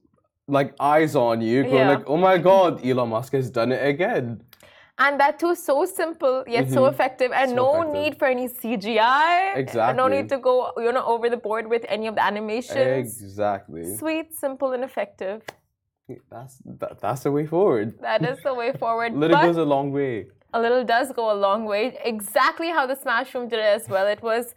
like 0.49 0.75
eyes 0.80 1.14
on 1.14 1.40
you 1.40 1.62
going 1.62 1.75
yeah. 1.75 1.90
like, 1.90 2.04
oh 2.07 2.16
my 2.16 2.37
god, 2.37 2.85
Elon 2.85 3.09
Musk 3.11 3.33
has 3.33 3.50
done 3.50 3.73
it 3.73 3.87
again. 3.87 4.42
And 4.99 5.19
that 5.19 5.38
too 5.38 5.54
so 5.54 5.87
simple 5.87 6.45
yet 6.47 6.64
mm-hmm. 6.64 6.75
so 6.75 6.87
effective 6.87 7.33
and 7.33 7.50
so 7.50 7.57
no 7.57 7.83
effective. 7.83 7.95
need 7.95 8.19
for 8.19 8.26
any 8.26 8.49
CGI. 8.49 9.57
Exactly. 9.57 9.97
No 9.97 10.09
need 10.09 10.28
to 10.28 10.38
go, 10.38 10.73
you 10.76 10.92
know, 10.92 11.04
over 11.07 11.30
the 11.30 11.38
board 11.38 11.69
with 11.69 11.87
any 11.88 12.07
of 12.07 12.16
the 12.16 12.23
animations. 12.23 12.76
Exactly. 12.76 13.97
Sweet, 13.97 14.35
simple, 14.35 14.73
and 14.73 14.85
effective. 14.85 15.42
That's 16.31 16.59
that, 16.81 17.00
that's 17.00 17.23
the 17.23 17.33
way 17.33 17.47
forward. 17.47 17.95
That 18.00 18.25
is 18.25 18.38
the 18.43 18.55
way 18.55 18.73
forward. 18.73 19.12
A 19.12 19.17
little 19.25 19.40
goes 19.40 19.57
a 19.57 19.64
long 19.64 19.93
way. 19.93 20.26
A 20.52 20.61
little 20.61 20.85
does 20.85 21.12
go 21.12 21.33
a 21.33 21.38
long 21.47 21.64
way. 21.64 21.99
Exactly 22.05 22.71
how 22.71 22.87
the 22.87 22.97
Smash 22.97 23.35
Room 23.35 23.49
did 23.49 23.61
it 23.61 23.73
as 23.81 23.88
well. 23.88 24.07
It 24.07 24.23
was 24.23 24.55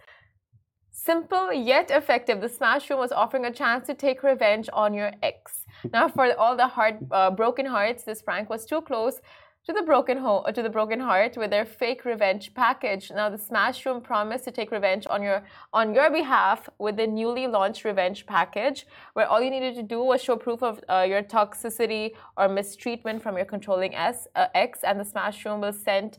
simple 0.92 1.54
yet 1.54 1.92
effective. 1.92 2.42
The 2.42 2.50
Smash 2.50 2.90
Room 2.90 3.00
was 3.00 3.12
offering 3.12 3.46
a 3.46 3.52
chance 3.52 3.86
to 3.88 3.94
take 3.94 4.24
revenge 4.24 4.70
on 4.74 4.94
your 4.94 5.12
ex. 5.22 5.66
Now, 5.92 6.08
for 6.08 6.34
all 6.38 6.56
the 6.56 6.68
heart 6.68 6.96
uh, 7.12 7.32
broken 7.32 7.66
hearts, 7.66 8.04
this 8.04 8.22
prank 8.22 8.50
was 8.50 8.66
too 8.66 8.82
close 8.82 9.20
to 9.66 9.72
the 9.72 9.82
broken 9.82 10.18
home 10.18 10.44
to 10.54 10.62
the 10.62 10.70
broken 10.70 11.00
heart 11.00 11.38
with 11.38 11.50
their 11.50 11.66
fake 11.66 12.04
revenge 12.04 12.54
package. 12.54 13.12
Now 13.12 13.30
the 13.30 13.38
Smash 13.38 13.86
Room 13.86 14.02
promised 14.02 14.44
to 14.46 14.52
take 14.52 14.72
revenge 14.72 15.08
on 15.10 15.24
your 15.24 15.44
on 15.72 15.94
your 15.94 16.12
behalf 16.12 16.70
with 16.80 16.98
the 16.98 17.08
newly 17.08 17.48
launched 17.48 17.86
revenge 17.86 18.26
package, 18.26 18.86
where 19.14 19.28
all 19.28 19.42
you 19.42 19.50
needed 19.50 19.76
to 19.76 19.84
do 19.84 20.04
was 20.04 20.22
show 20.22 20.36
proof 20.36 20.62
of 20.62 20.82
uh, 20.90 21.06
your 21.08 21.24
toxicity 21.24 22.12
or 22.38 22.50
mistreatment 22.50 23.24
from 23.24 23.38
your 23.38 23.46
controlling 23.46 23.96
S, 23.96 24.28
uh, 24.36 24.48
ex, 24.54 24.84
and 24.84 25.00
the 25.00 25.06
Smash 25.06 25.46
Room 25.46 25.62
will 25.62 25.74
send 25.74 26.18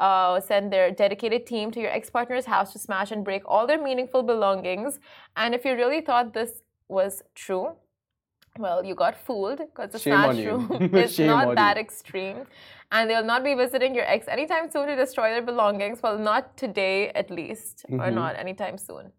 uh, 0.00 0.40
send 0.40 0.72
their 0.72 0.90
dedicated 0.90 1.46
team 1.46 1.70
to 1.70 1.80
your 1.80 1.90
ex 1.90 2.10
partner's 2.10 2.44
house 2.44 2.72
to 2.72 2.78
smash 2.78 3.10
and 3.10 3.24
break 3.24 3.42
all 3.46 3.66
their 3.66 3.82
meaningful 3.82 4.22
belongings. 4.22 4.98
And 5.36 5.54
if 5.54 5.64
you 5.64 5.74
really 5.74 6.00
thought 6.00 6.34
this 6.34 6.62
was 6.88 7.22
true, 7.34 7.76
well, 8.58 8.84
you 8.84 8.94
got 8.94 9.16
fooled 9.16 9.58
because 9.58 9.94
it's 9.94 10.04
Shame 10.04 10.12
not 10.12 10.34
true. 10.34 10.66
it's 10.92 11.18
not 11.18 11.54
that 11.54 11.76
you. 11.76 11.82
extreme. 11.82 12.46
And 12.92 13.08
they'll 13.08 13.24
not 13.24 13.42
be 13.42 13.54
visiting 13.54 13.94
your 13.94 14.04
ex 14.04 14.28
anytime 14.28 14.70
soon 14.70 14.86
to 14.86 14.94
destroy 14.94 15.30
their 15.30 15.42
belongings. 15.42 16.00
Well, 16.02 16.18
not 16.18 16.56
today 16.56 17.08
at 17.20 17.30
least, 17.30 17.84
mm-hmm. 17.90 18.00
or 18.02 18.10
not 18.10 18.38
anytime 18.38 18.76
soon. 18.76 19.10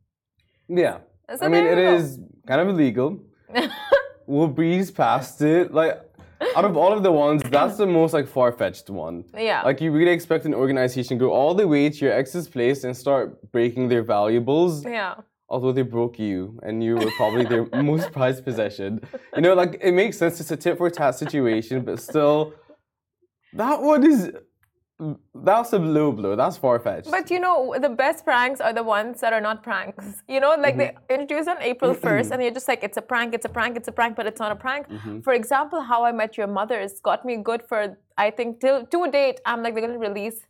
Yeah. 0.70 1.00
So 1.38 1.46
I 1.46 1.50
mean, 1.50 1.66
it 1.66 1.76
go. 1.76 1.96
is 1.96 2.20
kind 2.48 2.62
of 2.62 2.68
illegal. 2.70 3.20
we'll 4.28 4.48
breeze 4.48 4.92
past 4.92 5.42
it. 5.42 5.74
Like, 5.74 6.00
out 6.56 6.66
of 6.66 6.78
all 6.78 6.94
of 6.94 7.02
the 7.02 7.12
ones, 7.12 7.42
that's 7.44 7.78
the 7.78 7.88
most 7.88 8.14
like 8.14 8.28
far 8.28 8.52
fetched 8.52 8.90
one. 8.90 9.26
Yeah. 9.36 9.64
Like 9.64 9.82
you 9.82 9.92
really 9.92 10.12
expect 10.12 10.46
an 10.46 10.54
organization 10.54 11.18
to 11.18 11.26
go 11.26 11.32
all 11.32 11.56
the 11.56 11.68
way 11.68 11.90
to 11.90 12.06
your 12.06 12.14
ex's 12.14 12.48
place 12.48 12.84
and 12.84 12.96
start 12.96 13.52
breaking 13.52 13.88
their 13.88 14.04
valuables. 14.04 14.86
Yeah 14.86 15.16
although 15.54 15.72
they 15.72 15.84
broke 15.84 16.18
you 16.18 16.60
and 16.64 16.84
you 16.84 16.96
were 16.96 17.12
probably 17.16 17.46
their 17.46 17.66
most 17.84 18.12
prized 18.12 18.44
possession. 18.44 19.00
You 19.36 19.42
know, 19.44 19.54
like 19.54 19.78
it 19.82 19.92
makes 19.92 20.18
sense. 20.18 20.42
It's 20.42 20.50
a 20.50 20.58
tit 20.58 20.78
for 20.80 20.90
tat 20.90 21.16
situation, 21.16 21.86
but 21.86 22.02
still, 22.02 22.54
that 23.56 23.82
one 23.82 24.06
is. 24.06 24.32
That's 25.36 25.74
a 25.74 25.80
low 25.80 26.12
blow. 26.12 26.36
That's 26.36 26.56
far 26.56 26.80
fetched. 26.80 27.12
But 27.12 27.30
you 27.30 27.40
know, 27.40 27.76
the 27.78 27.90
best 27.90 28.24
pranks 28.24 28.62
are 28.62 28.72
the 28.72 28.84
ones 28.84 29.20
that 29.22 29.34
are 29.34 29.42
not 29.42 29.62
pranks. 29.62 30.24
You 30.30 30.40
know, 30.40 30.56
like 30.58 30.78
mm-hmm. 30.78 30.96
they 31.08 31.16
introduced 31.16 31.50
on 31.50 31.58
April 31.62 31.94
1st, 31.94 32.32
and 32.32 32.42
you're 32.42 32.52
just 32.52 32.68
like, 32.68 32.84
it's 32.84 32.96
a 32.96 33.02
prank, 33.02 33.34
it's 33.34 33.46
a 33.46 33.50
prank, 33.50 33.76
it's 33.76 33.88
a 33.88 33.92
prank, 33.92 34.16
but 34.16 34.28
it's 34.28 34.40
not 34.40 34.52
a 34.52 34.56
prank. 34.56 34.88
Mm-hmm. 34.88 35.22
For 35.22 35.34
example, 35.34 35.82
How 35.82 36.06
I 36.06 36.12
Met 36.12 36.38
Your 36.38 36.48
Mother 36.48 36.80
has 36.80 37.02
got 37.02 37.26
me 37.26 37.38
good 37.38 37.64
for, 37.64 37.98
I 38.18 38.30
think, 38.30 38.62
till 38.62 38.86
to 38.86 39.12
date. 39.12 39.42
I'm 39.46 39.62
like, 39.64 39.74
they're 39.74 39.86
going 39.86 40.00
to 40.00 40.08
release 40.08 40.46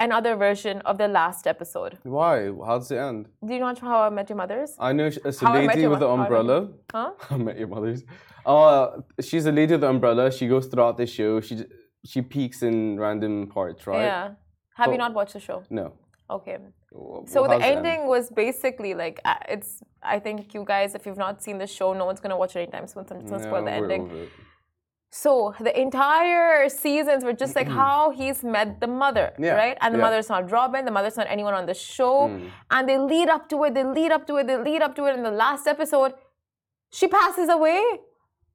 another 0.00 0.36
version 0.36 0.80
of 0.82 0.98
the 0.98 1.08
last 1.08 1.46
episode. 1.46 1.98
Why? 2.02 2.46
How 2.66 2.78
does 2.78 2.90
it 2.90 2.98
end? 2.98 3.28
Do 3.44 3.52
you 3.52 3.60
know 3.60 3.74
How 3.80 4.02
I 4.02 4.10
Met 4.10 4.28
Your 4.28 4.36
Mother's? 4.36 4.74
I 4.78 4.92
know 4.92 5.06
it's 5.06 5.42
a 5.42 5.52
lady 5.52 5.86
with 5.86 6.00
the 6.00 6.08
umbrella. 6.08 6.68
Huh? 6.92 7.12
I 7.30 7.36
met 7.36 7.58
your 7.58 7.68
mother's. 7.68 8.04
Uh, 8.46 9.00
she's 9.20 9.46
a 9.46 9.52
lady 9.52 9.72
with 9.74 9.82
the 9.82 9.88
umbrella. 9.88 10.30
She 10.30 10.46
goes 10.48 10.66
throughout 10.66 10.96
the 10.96 11.06
show. 11.06 11.40
She 11.40 11.64
she 12.04 12.22
peeks 12.22 12.62
in 12.62 12.98
random 12.98 13.48
parts, 13.48 13.86
right? 13.86 14.02
Yeah. 14.02 14.30
Have 14.76 14.92
you 14.92 14.98
not 14.98 15.12
watched 15.12 15.32
the 15.32 15.40
show? 15.40 15.64
No. 15.70 15.92
Okay. 16.30 16.58
so 17.26 17.46
the 17.46 17.54
ending 17.54 18.00
end? 18.00 18.08
was 18.08 18.30
basically 18.30 18.94
like 18.94 19.20
uh, 19.24 19.34
it's. 19.48 19.82
I 20.02 20.18
think 20.18 20.54
you 20.54 20.64
guys, 20.64 20.94
if 20.94 21.06
you've 21.06 21.16
not 21.16 21.42
seen 21.42 21.58
the 21.58 21.66
show, 21.66 21.94
no 21.94 22.04
one's 22.04 22.20
gonna 22.20 22.36
watch 22.36 22.54
it 22.54 22.60
anytime 22.60 22.86
soon. 22.86 23.06
So 23.06 23.14
I'm 23.14 23.22
just 23.22 23.32
gonna 23.32 23.42
spoil 23.44 23.64
the 23.64 23.72
ending. 23.72 24.28
So 25.10 25.54
the 25.58 25.78
entire 25.78 26.68
seasons 26.68 27.24
were 27.24 27.32
just 27.32 27.56
like 27.56 27.66
how 27.66 28.10
he's 28.10 28.44
met 28.44 28.78
the 28.78 28.86
mother, 28.86 29.32
yeah. 29.38 29.54
right? 29.54 29.78
And 29.80 29.94
the 29.94 29.98
yeah. 29.98 30.04
mother's 30.04 30.28
not 30.28 30.50
Robin, 30.50 30.84
the 30.84 30.90
mother's 30.90 31.16
not 31.16 31.26
anyone 31.30 31.54
on 31.54 31.64
the 31.64 31.72
show. 31.72 32.28
Mm. 32.28 32.50
And 32.70 32.88
they 32.88 32.98
lead 32.98 33.30
up 33.30 33.48
to 33.48 33.64
it, 33.64 33.72
they 33.72 33.84
lead 33.84 34.12
up 34.12 34.26
to 34.26 34.36
it, 34.36 34.46
they 34.46 34.58
lead 34.58 34.82
up 34.82 34.94
to 34.96 35.06
it. 35.06 35.14
In 35.14 35.22
the 35.22 35.30
last 35.30 35.66
episode, 35.66 36.12
she 36.92 37.08
passes 37.08 37.48
away. 37.48 37.82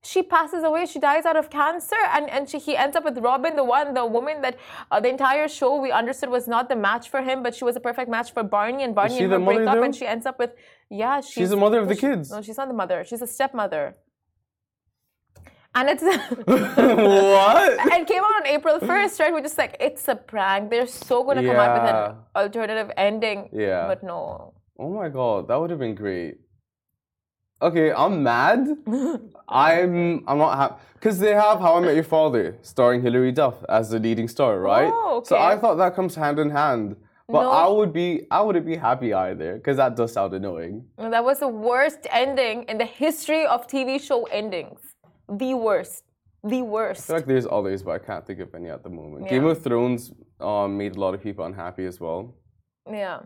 She 0.06 0.22
passes 0.22 0.64
away. 0.64 0.86
She 0.86 1.00
dies 1.00 1.26
out 1.26 1.38
of 1.38 1.50
cancer, 1.50 1.96
and 2.14 2.30
and 2.30 2.50
she, 2.50 2.60
he 2.60 2.76
ends 2.76 2.96
up 2.98 3.06
with 3.06 3.18
Robin, 3.20 3.56
the 3.56 3.64
one, 3.64 3.94
the 3.94 4.06
woman 4.06 4.42
that 4.42 4.58
uh, 4.92 5.00
the 5.00 5.10
entire 5.10 5.48
show 5.48 5.80
we 5.82 5.92
understood 5.92 6.30
was 6.30 6.46
not 6.48 6.68
the 6.68 6.76
match 6.76 7.10
for 7.10 7.22
him, 7.22 7.42
but 7.42 7.56
she 7.56 7.64
was 7.64 7.76
a 7.78 7.80
perfect 7.80 8.10
match 8.10 8.34
for 8.34 8.44
Barney. 8.44 8.84
And 8.84 8.94
Barney 8.94 9.18
and 9.20 9.32
her 9.32 9.40
break 9.40 9.66
up, 9.68 9.78
and 9.78 9.96
she 9.96 10.06
ends 10.06 10.26
up 10.26 10.40
with 10.40 10.52
yeah, 10.90 11.22
she's, 11.22 11.34
she's 11.34 11.50
the 11.50 11.58
mother 11.58 11.80
of 11.80 11.88
the 11.88 11.96
kids. 11.96 12.32
No, 12.32 12.42
she's 12.42 12.58
not 12.58 12.68
the 12.68 12.74
mother. 12.74 13.06
She's 13.06 13.22
a 13.22 13.28
stepmother. 13.28 13.96
And 15.76 15.90
it's 15.90 16.04
what? 16.46 17.74
it 18.02 18.08
came 18.08 18.24
out 18.24 18.36
on 18.36 18.48
April 18.48 18.80
1st, 18.80 19.20
right? 19.20 19.34
We're 19.34 19.42
just 19.42 19.58
like, 19.58 19.76
it's 19.80 20.08
a 20.08 20.16
prank. 20.16 20.70
They're 20.70 20.86
so 20.86 21.24
gonna 21.24 21.44
come 21.44 21.56
up 21.56 21.82
with 21.82 21.90
an 21.92 22.16
alternative 22.36 22.92
ending. 22.96 23.50
Yeah. 23.52 23.88
But 23.88 24.04
no. 24.04 24.54
Oh 24.78 24.90
my 24.90 25.10
god, 25.10 25.48
that 25.48 25.56
would 25.56 25.70
have 25.70 25.80
been 25.80 25.96
great. 25.96 26.38
Okay, 27.62 27.92
I'm 27.94 28.24
mad. 28.24 28.68
I'm 29.48 30.24
I'm 30.28 30.38
not 30.38 30.58
happy 30.58 30.76
because 30.96 31.20
they 31.20 31.34
have 31.34 31.60
How 31.60 31.78
I 31.78 31.80
Met 31.82 31.96
Your 31.96 32.04
Father, 32.04 32.58
starring 32.62 33.02
Hilary 33.02 33.32
Duff 33.32 33.64
as 33.70 33.90
the 33.90 34.00
leading 34.00 34.28
star, 34.28 34.60
right? 34.60 34.92
Oh, 34.94 35.18
okay. 35.18 35.28
So 35.30 35.38
I 35.38 35.58
thought 35.58 35.76
that 35.76 35.96
comes 35.96 36.16
hand 36.16 36.40
in 36.40 36.50
hand. 36.50 36.96
But 37.28 37.44
no. 37.44 37.52
I 37.52 37.68
would 37.68 37.94
be 37.94 38.28
I 38.30 38.42
wouldn't 38.42 38.66
be 38.66 38.76
happy 38.76 39.14
either 39.14 39.56
because 39.56 39.78
that 39.78 39.96
does 39.96 40.12
sound 40.14 40.34
annoying. 40.34 40.86
That 40.98 41.24
was 41.24 41.40
the 41.40 41.48
worst 41.48 42.06
ending 42.12 42.64
in 42.64 42.78
the 42.78 42.86
history 42.86 43.46
of 43.46 43.66
TV 43.68 44.02
show 44.02 44.24
endings 44.26 44.94
the 45.30 45.54
worst. 45.54 46.04
The 46.44 46.62
worst. 46.62 47.04
I 47.04 47.06
feel 47.06 47.16
like 47.18 47.26
there's 47.26 47.48
others, 47.50 47.84
but 47.84 47.92
I 47.92 48.00
can't 48.00 48.26
think 48.28 48.40
of 48.40 48.54
any 48.54 48.70
at 48.70 48.84
the 48.84 48.90
moment. 48.90 49.26
Yeah. 49.26 49.32
Game 49.32 49.46
of 49.46 49.64
Thrones 49.64 50.12
um, 50.42 50.78
made 50.78 50.96
a 50.96 51.00
lot 51.00 51.14
of 51.14 51.24
people 51.24 51.46
unhappy 51.46 51.86
as 51.86 52.00
well. 52.00 52.36
Yeah. 52.90 53.22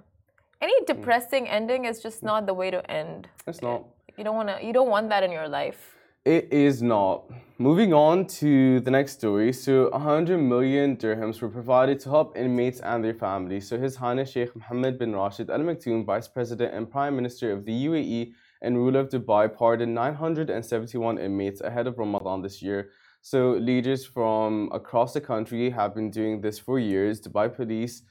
Any 0.62 0.86
depressing 0.86 1.46
mm. 1.46 1.52
ending 1.52 1.86
is 1.86 2.02
just 2.02 2.22
not 2.22 2.46
the 2.46 2.54
way 2.54 2.70
to 2.70 2.92
end. 2.92 3.28
It's 3.48 3.62
not. 3.62 3.86
You 4.18 4.24
don't 4.24 4.36
wanna. 4.36 4.58
You 4.64 4.74
don't 4.74 4.90
want 4.90 5.10
that 5.10 5.24
in 5.24 5.32
your 5.32 5.48
life. 5.48 5.96
It 6.26 6.52
is 6.52 6.82
not. 6.82 7.30
Moving 7.60 7.94
on 7.94 8.26
to 8.42 8.80
the 8.80 8.90
next 8.90 9.14
story. 9.20 9.54
So, 9.54 9.92
100 9.92 10.40
million 10.40 10.98
dirhams 10.98 11.40
were 11.40 11.50
provided 11.50 12.00
to 12.00 12.10
help 12.10 12.36
inmates 12.36 12.80
and 12.80 13.04
their 13.04 13.14
families. 13.14 13.68
So, 13.68 13.78
His 13.78 13.96
Highness 13.96 14.32
Sheikh 14.32 14.56
Mohammed 14.56 14.98
bin 14.98 15.16
Rashid 15.16 15.52
Al 15.52 15.60
Maktoum, 15.60 16.04
Vice 16.04 16.28
President 16.28 16.74
and 16.74 16.90
Prime 16.90 17.16
Minister 17.16 17.52
of 17.52 17.64
the 17.66 17.86
UAE, 17.86 18.34
and 18.64 18.76
ruler 18.78 19.02
of 19.02 19.10
Dubai 19.10 19.56
pardoned 19.56 19.94
971 19.94 21.20
inmates 21.20 21.62
ahead 21.62 21.86
of 21.86 22.00
Ramadan 22.00 22.42
this 22.42 22.60
year. 22.60 22.90
So 23.22 23.52
leaders 23.52 24.04
from 24.04 24.72
across 24.74 25.14
the 25.14 25.22
country 25.22 25.70
have 25.70 25.94
been 25.94 26.10
doing 26.10 26.42
this 26.42 26.58
for 26.58 26.80
years. 26.80 27.22
Dubai 27.22 27.56
Police 27.56 28.02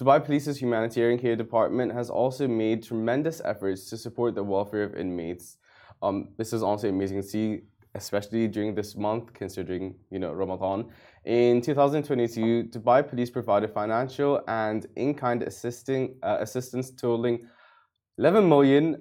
Dubai 0.00 0.24
Police's 0.24 0.60
humanitarian 0.60 1.20
care 1.20 1.36
department 1.36 1.92
has 1.92 2.10
also 2.10 2.48
made 2.48 2.82
tremendous 2.82 3.40
efforts 3.44 3.88
to 3.90 3.96
support 3.96 4.34
the 4.34 4.42
welfare 4.42 4.82
of 4.82 4.96
inmates. 4.96 5.58
Um, 6.02 6.30
this 6.36 6.52
is 6.52 6.64
also 6.64 6.88
amazing 6.88 7.22
to 7.22 7.26
see, 7.26 7.60
especially 7.94 8.48
during 8.48 8.74
this 8.74 8.96
month, 8.96 9.32
considering 9.32 9.94
you 10.10 10.18
know 10.18 10.32
Ramadan. 10.32 10.86
In 11.24 11.60
2022, 11.60 12.64
Dubai 12.64 13.08
Police 13.08 13.30
provided 13.30 13.70
financial 13.70 14.42
and 14.48 14.84
in-kind 14.96 15.44
assisting 15.44 16.16
uh, 16.24 16.38
assistance 16.40 16.90
totaling 16.90 17.46
11 18.18 18.48
million 18.48 19.00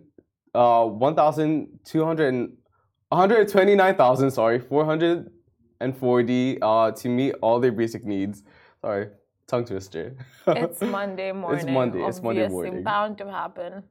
uh, 0.54 0.86
1,200, 0.86 2.52
129,000, 3.10 4.32
sorry, 4.32 4.60
440 4.60 6.62
uh, 6.62 6.92
to 6.92 7.10
meet 7.10 7.34
all 7.42 7.60
their 7.60 7.72
basic 7.72 8.06
needs. 8.06 8.44
Sorry, 8.82 9.08
tongue 9.48 9.66
twister. 9.66 10.16
it's 10.48 10.82
Monday 10.98 11.32
morning. 11.32 11.60
It's 11.60 11.70
Monday. 11.70 12.04
It's 12.04 12.22
Monday 12.22 12.48
morning. 12.48 12.84
bound 12.84 13.18
to 13.20 13.30
happen. 13.32 13.84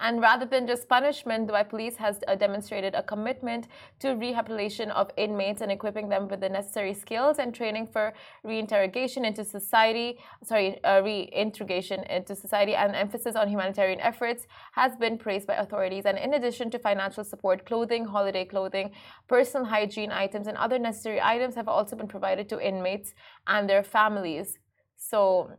And 0.00 0.20
rather 0.20 0.46
than 0.46 0.66
just 0.66 0.88
punishment, 0.88 1.48
Dubai 1.48 1.68
Police 1.68 1.96
has 1.96 2.20
uh, 2.28 2.34
demonstrated 2.36 2.94
a 2.94 3.02
commitment 3.02 3.66
to 4.00 4.14
rehabilitation 4.14 4.90
of 4.92 5.10
inmates 5.16 5.60
and 5.60 5.72
equipping 5.72 6.08
them 6.08 6.28
with 6.28 6.40
the 6.40 6.48
necessary 6.48 6.94
skills 6.94 7.38
and 7.38 7.54
training 7.54 7.86
for 7.88 8.12
reintegration 8.44 9.24
into 9.24 9.44
society. 9.44 10.18
Sorry, 10.44 10.82
uh, 10.84 11.00
reintegration 11.02 12.04
into 12.04 12.34
society, 12.34 12.74
and 12.74 12.94
emphasis 12.94 13.34
on 13.34 13.48
humanitarian 13.48 14.00
efforts 14.00 14.46
has 14.72 14.96
been 14.96 15.18
praised 15.18 15.46
by 15.46 15.54
authorities. 15.54 16.04
And 16.06 16.16
in 16.16 16.34
addition 16.34 16.70
to 16.70 16.78
financial 16.78 17.24
support, 17.24 17.66
clothing, 17.66 18.04
holiday 18.04 18.44
clothing, 18.44 18.92
personal 19.26 19.66
hygiene 19.66 20.12
items, 20.12 20.46
and 20.46 20.56
other 20.56 20.78
necessary 20.78 21.20
items 21.20 21.54
have 21.56 21.68
also 21.68 21.96
been 21.96 22.08
provided 22.08 22.48
to 22.50 22.60
inmates 22.60 23.14
and 23.46 23.68
their 23.68 23.82
families. 23.82 24.58
So 24.96 25.50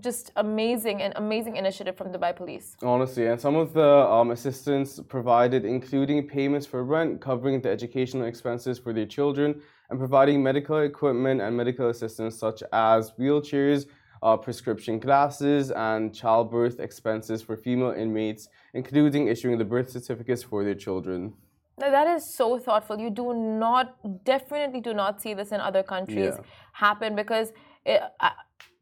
just 0.00 0.32
amazing 0.36 1.02
and 1.02 1.12
amazing 1.16 1.56
initiative 1.56 1.96
from 1.96 2.12
Dubai 2.12 2.34
Police. 2.34 2.76
Honestly, 2.82 3.26
and 3.26 3.40
some 3.40 3.56
of 3.56 3.72
the 3.72 3.86
um, 3.86 4.30
assistance 4.30 5.00
provided, 5.08 5.64
including 5.64 6.26
payments 6.26 6.66
for 6.66 6.84
rent, 6.84 7.20
covering 7.20 7.60
the 7.60 7.70
educational 7.70 8.26
expenses 8.26 8.78
for 8.78 8.92
their 8.92 9.06
children, 9.06 9.60
and 9.90 9.98
providing 9.98 10.42
medical 10.42 10.78
equipment 10.78 11.40
and 11.40 11.56
medical 11.56 11.88
assistance 11.90 12.36
such 12.36 12.62
as 12.72 13.12
wheelchairs, 13.18 13.86
uh, 14.22 14.36
prescription 14.36 14.98
glasses, 14.98 15.70
and 15.70 16.14
childbirth 16.14 16.80
expenses 16.80 17.42
for 17.42 17.56
female 17.56 17.92
inmates, 17.92 18.48
including 18.72 19.28
issuing 19.28 19.58
the 19.58 19.64
birth 19.64 19.90
certificates 19.90 20.42
for 20.42 20.64
their 20.64 20.74
children. 20.74 21.32
Now, 21.76 21.90
that 21.90 22.06
is 22.06 22.24
so 22.24 22.58
thoughtful. 22.58 22.98
You 22.98 23.10
do 23.10 23.34
not, 23.34 23.96
definitely 24.24 24.80
do 24.80 24.94
not 24.94 25.20
see 25.20 25.34
this 25.34 25.50
in 25.50 25.60
other 25.60 25.82
countries 25.82 26.34
yeah. 26.36 26.44
happen 26.72 27.14
because. 27.14 27.52
It, 27.86 28.00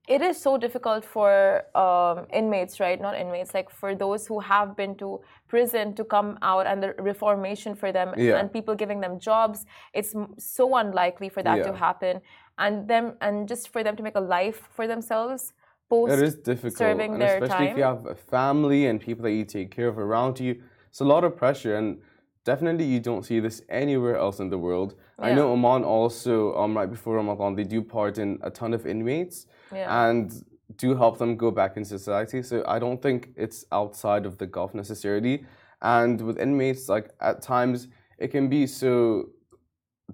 it 0.08 0.20
is 0.20 0.36
so 0.36 0.58
difficult 0.58 1.04
for 1.04 1.62
um, 1.76 2.26
inmates, 2.32 2.80
right? 2.80 3.00
Not 3.00 3.16
inmates, 3.16 3.54
like 3.54 3.70
for 3.70 3.94
those 3.94 4.26
who 4.26 4.40
have 4.40 4.76
been 4.76 4.96
to 4.96 5.20
prison 5.46 5.94
to 5.94 6.04
come 6.04 6.38
out 6.42 6.66
and 6.66 6.82
the 6.82 6.94
reformation 6.98 7.74
for 7.76 7.92
them 7.92 8.12
yeah. 8.16 8.38
and 8.38 8.52
people 8.52 8.74
giving 8.74 9.00
them 9.00 9.20
jobs. 9.20 9.64
It's 9.92 10.14
so 10.38 10.76
unlikely 10.76 11.28
for 11.28 11.42
that 11.44 11.58
yeah. 11.58 11.70
to 11.70 11.76
happen, 11.76 12.20
and 12.58 12.88
them 12.88 13.14
and 13.20 13.46
just 13.46 13.68
for 13.68 13.84
them 13.84 13.94
to 13.96 14.02
make 14.02 14.16
a 14.16 14.20
life 14.20 14.68
for 14.72 14.86
themselves. 14.86 15.52
Post 15.88 16.14
it 16.14 16.22
is 16.22 16.34
difficult, 16.34 16.78
serving 16.78 17.12
and 17.12 17.22
their 17.22 17.34
especially 17.36 17.66
time. 17.66 17.72
if 17.72 17.76
you 17.76 17.84
have 17.84 18.06
a 18.06 18.14
family 18.14 18.86
and 18.86 19.00
people 19.00 19.22
that 19.22 19.32
you 19.32 19.44
take 19.44 19.70
care 19.70 19.88
of 19.88 19.98
around 19.98 20.40
you. 20.40 20.62
It's 20.88 21.00
a 21.00 21.04
lot 21.04 21.22
of 21.22 21.36
pressure, 21.36 21.76
and 21.76 21.98
definitely 22.44 22.86
you 22.86 22.98
don't 22.98 23.24
see 23.24 23.40
this 23.40 23.62
anywhere 23.68 24.16
else 24.16 24.40
in 24.40 24.50
the 24.50 24.58
world. 24.58 24.94
Yeah. 25.22 25.28
I 25.28 25.34
know 25.34 25.52
Oman 25.52 25.84
also, 25.84 26.54
um, 26.56 26.76
right 26.76 26.90
before 26.90 27.16
Ramadan, 27.16 27.54
they 27.54 27.64
do 27.64 27.80
pardon 27.80 28.38
a 28.42 28.50
ton 28.50 28.74
of 28.74 28.86
inmates 28.86 29.46
yeah. 29.72 30.08
and 30.08 30.44
do 30.76 30.96
help 30.96 31.18
them 31.18 31.36
go 31.36 31.50
back 31.50 31.76
in 31.76 31.84
society. 31.84 32.42
So 32.42 32.64
I 32.66 32.78
don't 32.78 33.00
think 33.00 33.30
it's 33.36 33.64
outside 33.70 34.26
of 34.26 34.38
the 34.38 34.46
Gulf 34.46 34.74
necessarily. 34.74 35.44
And 35.80 36.20
with 36.20 36.38
inmates, 36.38 36.88
like 36.88 37.10
at 37.20 37.40
times, 37.40 37.88
it 38.18 38.28
can 38.28 38.48
be 38.48 38.66
so 38.66 39.30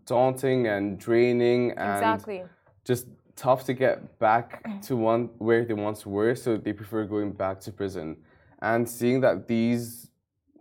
daunting 0.05 0.67
and 0.67 0.99
draining 0.99 1.73
and 1.73 1.97
exactly. 1.97 2.45
just 2.85 3.07
tough 3.37 3.65
to 3.65 3.73
get 3.73 4.19
back 4.19 4.63
to 4.83 4.97
one 4.97 5.31
where 5.39 5.65
they 5.65 5.75
once 5.75 6.05
were. 6.05 6.35
So 6.35 6.57
they 6.57 6.73
prefer 6.73 7.05
going 7.05 7.33
back 7.33 7.61
to 7.61 7.73
prison. 7.73 8.17
And 8.61 8.89
seeing 8.89 9.21
that 9.21 9.47
these 9.47 10.08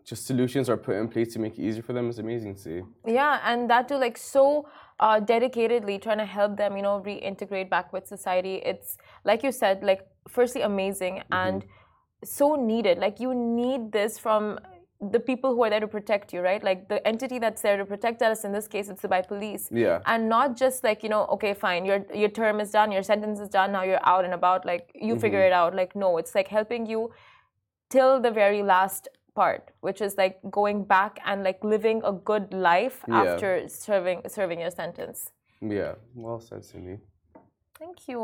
just 0.08 0.26
solutions 0.26 0.70
are 0.70 0.78
put 0.78 0.96
in 0.96 1.08
place 1.10 1.34
to 1.34 1.40
make 1.40 1.60
it 1.60 1.62
easier 1.62 1.84
for 1.84 1.92
them 1.92 2.10
is 2.10 2.18
amazing 2.18 2.56
to 2.56 2.62
see. 2.62 2.82
Yeah, 3.06 3.42
and 3.44 3.70
that 3.70 3.90
too, 3.90 3.98
like 3.98 4.18
so 4.18 4.70
uh, 5.02 5.20
dedicatedly 5.20 6.02
trying 6.02 6.20
to 6.20 6.26
help 6.26 6.56
them, 6.56 6.78
you 6.78 6.82
know, 6.82 7.04
reintegrate 7.06 7.70
back 7.70 7.92
with 7.92 8.08
society. 8.08 8.56
It's 8.72 8.98
like 9.26 9.44
you 9.44 9.52
said, 9.52 9.84
like 9.84 10.08
firstly 10.30 10.62
amazing 10.62 11.16
mm-hmm. 11.16 11.34
and 11.34 11.66
so 12.24 12.56
needed. 12.56 13.00
Like 13.00 13.20
you 13.20 13.36
need 13.36 13.92
this 13.92 14.18
from 14.18 14.60
the 15.00 15.20
people 15.20 15.54
who 15.54 15.64
are 15.64 15.70
there 15.70 15.82
to 15.82 15.88
protect 15.88 16.34
you, 16.34 16.40
right? 16.40 16.64
Like 16.64 16.88
the 16.88 17.06
entity 17.06 17.38
that's 17.38 17.62
there 17.62 17.76
to 17.76 17.86
protect 17.86 18.22
us. 18.22 18.46
In 18.46 18.54
this 18.54 18.68
case, 18.68 18.88
it's 18.88 19.02
the 19.02 19.10
Dubai 19.10 19.28
police. 19.28 19.68
Yeah. 19.72 20.00
And 20.06 20.30
not 20.30 20.56
just 20.56 20.86
like 20.86 21.04
you 21.04 21.10
know, 21.10 21.26
okay, 21.36 21.54
fine, 21.54 21.84
your 21.84 22.06
your 22.14 22.30
term 22.30 22.62
is 22.62 22.72
done, 22.72 22.94
your 22.94 23.04
sentence 23.04 23.42
is 23.42 23.50
done, 23.50 23.74
now 23.74 23.84
you're 23.84 24.06
out 24.08 24.24
and 24.24 24.34
about. 24.34 24.66
Like 24.66 24.90
you 24.96 25.14
mm-hmm. 25.14 25.22
figure 25.22 25.42
it 25.42 25.52
out. 25.52 25.76
Like 25.76 25.98
no, 25.98 26.18
it's 26.18 26.34
like 26.34 26.48
helping 26.48 26.86
you 26.86 27.12
till 27.90 28.22
the 28.22 28.32
very 28.32 28.64
last 28.64 29.10
part, 29.42 29.64
which 29.88 30.00
is 30.08 30.14
like 30.24 30.36
going 30.60 30.80
back 30.96 31.20
and 31.30 31.38
like 31.50 31.60
living 31.74 32.00
a 32.12 32.14
good 32.30 32.46
life 32.72 32.98
yeah. 33.08 33.22
after 33.22 33.50
serving 33.86 34.20
serving 34.38 34.60
your 34.66 34.74
sentence. 34.82 35.20
Yeah, 35.78 35.94
well 36.24 36.40
said, 36.48 36.62
Cindy. 36.70 36.98
Thank 37.82 37.98
you. 38.10 38.22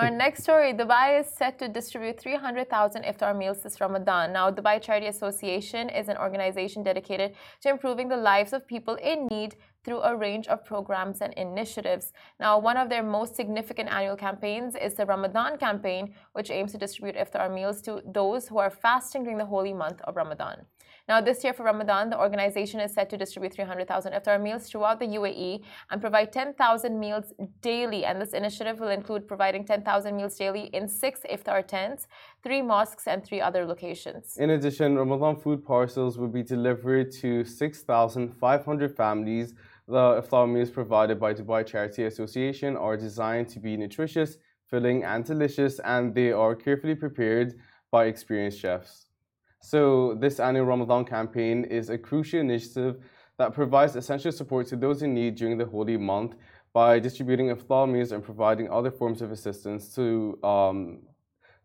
Our 0.00 0.10
next 0.10 0.42
story 0.46 0.70
Dubai 0.80 1.06
is 1.20 1.26
set 1.40 1.58
to 1.60 1.66
distribute 1.66 2.20
300,000 2.20 3.02
iftar 3.10 3.36
meals 3.36 3.60
this 3.64 3.80
Ramadan. 3.80 4.32
Now, 4.32 4.46
Dubai 4.58 4.80
Charity 4.80 5.08
Association 5.08 5.88
is 5.88 6.06
an 6.08 6.18
organization 6.26 6.84
dedicated 6.90 7.34
to 7.62 7.70
improving 7.74 8.08
the 8.08 8.20
lives 8.30 8.52
of 8.52 8.60
people 8.74 8.96
in 9.12 9.26
need 9.26 9.56
through 9.84 10.00
a 10.02 10.16
range 10.16 10.46
of 10.48 10.64
programs 10.64 11.20
and 11.20 11.32
initiatives. 11.34 12.12
Now, 12.40 12.58
one 12.58 12.76
of 12.76 12.88
their 12.88 13.02
most 13.02 13.36
significant 13.36 13.88
annual 13.90 14.16
campaigns 14.16 14.74
is 14.74 14.94
the 14.94 15.06
Ramadan 15.06 15.58
campaign, 15.58 16.14
which 16.32 16.50
aims 16.50 16.72
to 16.72 16.78
distribute 16.78 17.16
iftar 17.16 17.52
meals 17.52 17.80
to 17.82 18.02
those 18.04 18.48
who 18.48 18.58
are 18.58 18.70
fasting 18.70 19.22
during 19.22 19.38
the 19.38 19.46
holy 19.46 19.72
month 19.72 20.00
of 20.02 20.16
Ramadan. 20.16 20.66
Now, 21.08 21.22
this 21.22 21.42
year 21.42 21.54
for 21.54 21.62
Ramadan, 21.62 22.10
the 22.10 22.18
organization 22.18 22.80
is 22.80 22.92
set 22.92 23.08
to 23.10 23.16
distribute 23.16 23.54
300,000 23.54 24.12
iftar 24.12 24.40
meals 24.40 24.68
throughout 24.68 25.00
the 25.00 25.06
UAE 25.06 25.62
and 25.90 26.00
provide 26.00 26.32
10,000 26.32 27.00
meals 27.00 27.32
daily. 27.62 28.04
And 28.04 28.20
this 28.20 28.34
initiative 28.34 28.78
will 28.78 28.90
include 28.90 29.26
providing 29.26 29.64
10,000 29.64 30.14
meals 30.14 30.36
daily 30.36 30.64
in 30.74 30.86
six 30.86 31.20
iftar 31.30 31.66
tents, 31.66 32.08
three 32.42 32.60
mosques, 32.60 33.06
and 33.06 33.24
three 33.24 33.40
other 33.40 33.64
locations. 33.64 34.36
In 34.36 34.50
addition, 34.50 34.96
Ramadan 34.96 35.36
food 35.36 35.64
parcels 35.64 36.18
will 36.18 36.28
be 36.28 36.42
delivered 36.42 37.10
to 37.22 37.42
6,500 37.44 38.96
families 38.96 39.54
the 39.88 40.20
iftar 40.20 40.46
meals 40.46 40.70
provided 40.70 41.18
by 41.18 41.32
Dubai 41.32 41.64
Charity 41.66 42.04
Association 42.04 42.76
are 42.76 42.94
designed 42.94 43.48
to 43.48 43.58
be 43.58 43.74
nutritious, 43.74 44.36
filling, 44.66 45.02
and 45.02 45.24
delicious, 45.24 45.78
and 45.78 46.14
they 46.14 46.30
are 46.30 46.54
carefully 46.54 46.94
prepared 46.94 47.54
by 47.90 48.04
experienced 48.04 48.60
chefs. 48.60 49.07
So, 49.60 50.14
this 50.14 50.40
annual 50.40 50.66
Ramadan 50.66 51.04
campaign 51.04 51.64
is 51.64 51.90
a 51.90 51.98
crucial 51.98 52.40
initiative 52.40 52.96
that 53.38 53.52
provides 53.52 53.96
essential 53.96 54.32
support 54.32 54.66
to 54.68 54.76
those 54.76 55.02
in 55.02 55.14
need 55.14 55.36
during 55.36 55.58
the 55.58 55.66
holy 55.66 55.96
month 55.96 56.34
by 56.72 56.98
distributing 56.98 57.48
iftar 57.48 57.90
meals 57.90 58.12
and 58.12 58.22
providing 58.22 58.70
other 58.70 58.90
forms 58.90 59.22
of 59.22 59.32
assistance 59.32 59.94
to 59.94 60.38
um, 60.42 61.00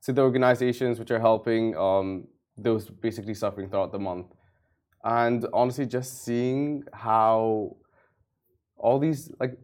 to 0.01 0.12
the 0.12 0.21
organizations 0.21 1.00
which 1.00 1.12
are 1.12 1.19
helping 1.19 1.75
um, 1.77 2.27
those 2.57 2.89
basically 2.89 3.33
suffering 3.33 3.69
throughout 3.69 3.91
the 3.91 4.00
month. 4.00 4.27
And 5.03 5.45
honestly, 5.53 5.85
just 5.85 6.23
seeing 6.23 6.83
how 6.93 7.77
all 8.77 9.00
these 9.00 9.31
like 9.39 9.57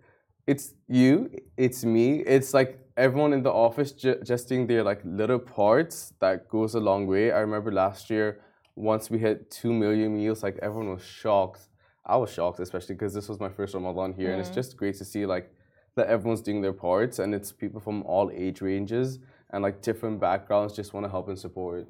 it's 0.48 0.74
you, 0.88 1.30
it's 1.58 1.86
me, 1.86 2.20
it's 2.22 2.54
like 2.54 2.80
everyone 3.00 3.32
in 3.32 3.42
the 3.42 3.52
office 3.52 3.92
ju- 3.94 4.20
just 4.24 4.50
doing 4.50 4.68
their 4.68 4.84
like 4.84 5.02
little 5.06 5.40
parts 5.40 6.14
that 6.20 6.50
goes 6.50 6.76
a 6.76 6.80
long 6.80 7.08
way. 7.08 7.32
I 7.32 7.40
remember 7.40 7.72
last 7.72 8.10
year 8.10 8.42
once 8.76 9.10
we 9.10 9.18
hit 9.18 9.50
two 9.50 9.74
million 9.74 10.16
meals, 10.18 10.44
like 10.44 10.58
everyone 10.62 10.90
was 10.90 11.04
shocked. 11.04 11.62
I 12.06 12.18
was 12.18 12.32
shocked, 12.32 12.60
especially 12.60 12.96
because 12.96 13.14
this 13.14 13.30
was 13.30 13.40
my 13.40 13.50
first 13.50 13.74
Ramadan 13.74 14.14
here, 14.14 14.30
mm. 14.30 14.34
and 14.34 14.42
it's 14.42 14.50
just 14.50 14.76
great 14.76 14.96
to 14.98 15.06
see 15.06 15.26
like 15.26 15.50
that 15.96 16.08
everyone's 16.08 16.42
doing 16.42 16.62
their 16.62 16.74
parts, 16.74 17.20
and 17.20 17.34
it's 17.34 17.52
people 17.52 17.80
from 17.80 18.04
all 18.04 18.30
age 18.34 18.62
ranges 18.62 19.20
and 19.52 19.64
like 19.64 19.82
different 19.82 20.20
backgrounds 20.20 20.76
just 20.76 20.94
want 20.94 21.06
to 21.06 21.10
help 21.10 21.28
and 21.30 21.40
support. 21.40 21.88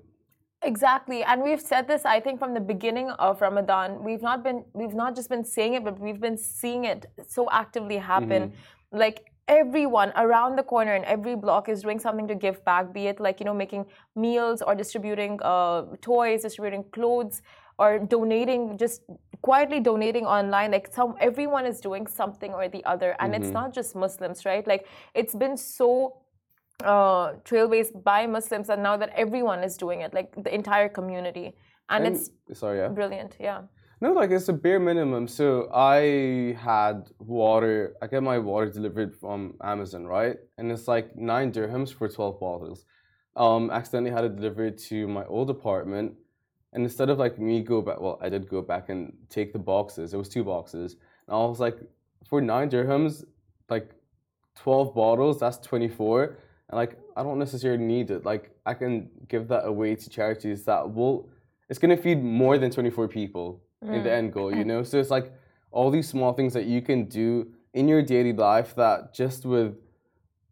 Exactly. 0.62 1.24
And 1.24 1.42
we've 1.42 1.62
said 1.62 1.88
this, 1.88 2.06
I 2.06 2.20
think, 2.20 2.38
from 2.38 2.54
the 2.54 2.60
beginning 2.60 3.10
of 3.12 3.42
Ramadan. 3.42 4.04
We've 4.04 4.22
not 4.22 4.44
been 4.44 4.66
we've 4.74 4.94
not 4.94 5.16
just 5.16 5.30
been 5.30 5.46
saying 5.46 5.74
it, 5.76 5.84
but 5.84 6.00
we've 6.00 6.20
been 6.20 6.38
seeing 6.38 6.86
it 6.86 7.06
so 7.28 7.50
actively 7.52 7.98
happen. 7.98 8.42
Mm-hmm. 8.50 8.98
Like 9.04 9.29
everyone 9.50 10.14
around 10.16 10.56
the 10.58 10.64
corner 10.64 10.96
in 10.96 11.04
every 11.06 11.36
block 11.36 11.68
is 11.68 11.82
doing 11.82 12.00
something 12.00 12.28
to 12.28 12.36
give 12.36 12.64
back, 12.64 12.94
be 12.94 13.08
it 13.08 13.20
like, 13.20 13.40
you 13.42 13.46
know, 13.46 13.54
making 13.54 13.86
meals 14.16 14.62
or 14.62 14.76
distributing 14.76 15.40
uh, 15.42 15.84
toys, 16.02 16.44
distributing 16.44 16.86
clothes, 16.92 17.42
or 17.78 18.00
donating, 18.00 18.78
just 18.78 19.02
quietly 19.42 19.80
donating 19.80 20.26
online. 20.26 20.72
Like 20.72 20.94
some 20.94 21.16
everyone 21.20 21.66
is 21.66 21.82
doing 21.82 22.08
something 22.08 22.54
or 22.54 22.70
the 22.70 22.86
other. 22.86 23.16
And 23.20 23.34
mm-hmm. 23.34 23.44
it's 23.44 23.52
not 23.52 23.74
just 23.74 23.96
Muslims, 23.96 24.46
right? 24.46 24.66
Like 24.68 24.88
it's 25.14 25.36
been 25.36 25.58
so 25.58 26.18
uh, 26.84 27.34
trailblazed 27.44 28.04
by 28.04 28.26
Muslims, 28.26 28.70
and 28.70 28.82
now 28.82 28.96
that 28.98 29.10
everyone 29.16 29.64
is 29.64 29.76
doing 29.78 30.02
it, 30.02 30.14
like 30.14 30.32
the 30.44 30.54
entire 30.54 30.90
community, 30.90 31.56
and, 31.90 32.06
and 32.06 32.16
it's 32.16 32.30
sorry, 32.54 32.80
yeah, 32.80 32.88
brilliant, 32.88 33.36
yeah. 33.40 33.62
No, 34.02 34.14
like 34.14 34.32
it's 34.32 34.48
a 34.48 34.54
bare 34.54 34.80
minimum. 34.80 35.28
So 35.28 35.70
I 35.74 36.56
had 36.60 37.10
water. 37.20 37.96
I 38.02 38.08
get 38.08 38.24
my 38.24 38.40
water 38.40 38.70
delivered 38.72 39.14
from 39.16 39.56
Amazon, 39.62 40.06
right? 40.08 40.38
And 40.58 40.72
it's 40.72 40.88
like 40.88 41.16
nine 41.18 41.52
dirhams 41.52 41.94
for 41.94 42.08
twelve 42.08 42.40
bottles. 42.40 42.86
Um, 43.36 43.70
accidentally 43.72 44.12
had 44.12 44.24
it 44.26 44.36
delivered 44.38 44.78
to 44.90 45.08
my 45.08 45.26
old 45.26 45.50
apartment, 45.50 46.14
and 46.74 46.84
instead 46.84 47.10
of 47.10 47.20
like 47.20 47.40
me 47.40 47.62
go 47.62 47.82
back, 47.82 48.00
well, 48.00 48.20
I 48.22 48.30
did 48.30 48.50
go 48.50 48.62
back 48.62 48.90
and 48.90 49.14
take 49.30 49.54
the 49.54 49.60
boxes. 49.60 50.14
It 50.14 50.18
was 50.18 50.30
two 50.30 50.44
boxes, 50.44 50.96
and 51.28 51.36
I 51.36 51.40
was 51.46 51.60
like, 51.60 51.80
for 52.26 52.42
nine 52.42 52.70
dirhams, 52.70 53.26
like 53.70 53.92
twelve 54.56 54.96
bottles, 54.96 55.40
that's 55.40 55.58
twenty 55.58 55.90
four 55.90 56.38
and 56.70 56.78
like 56.78 56.98
I 57.18 57.24
don't 57.24 57.40
necessarily 57.40 57.84
need 57.84 58.12
it. 58.12 58.26
Like 58.26 58.52
I 58.66 58.74
can 58.74 59.10
give 59.28 59.48
that 59.50 59.66
away 59.66 59.96
to 59.96 60.10
charities 60.10 60.64
that 60.66 60.94
will 60.94 61.30
it's 61.70 61.80
gonna 61.80 61.98
feed 61.98 62.24
more 62.24 62.58
than 62.58 62.72
24 62.72 63.08
people 63.08 63.62
mm. 63.84 63.94
in 63.94 64.04
the 64.04 64.10
mm. 64.10 64.18
end 64.18 64.34
goal, 64.34 64.56
you 64.56 64.64
know? 64.72 64.84
So 64.84 65.00
it's 65.00 65.10
like 65.10 65.32
all 65.72 65.90
these 65.92 66.08
small 66.08 66.34
things 66.34 66.54
that 66.54 66.66
you 66.66 66.82
can 66.82 67.06
do 67.06 67.48
in 67.74 67.88
your 67.88 68.02
daily 68.02 68.34
life 68.34 68.76
that 68.76 69.14
just 69.14 69.46
with 69.46 69.76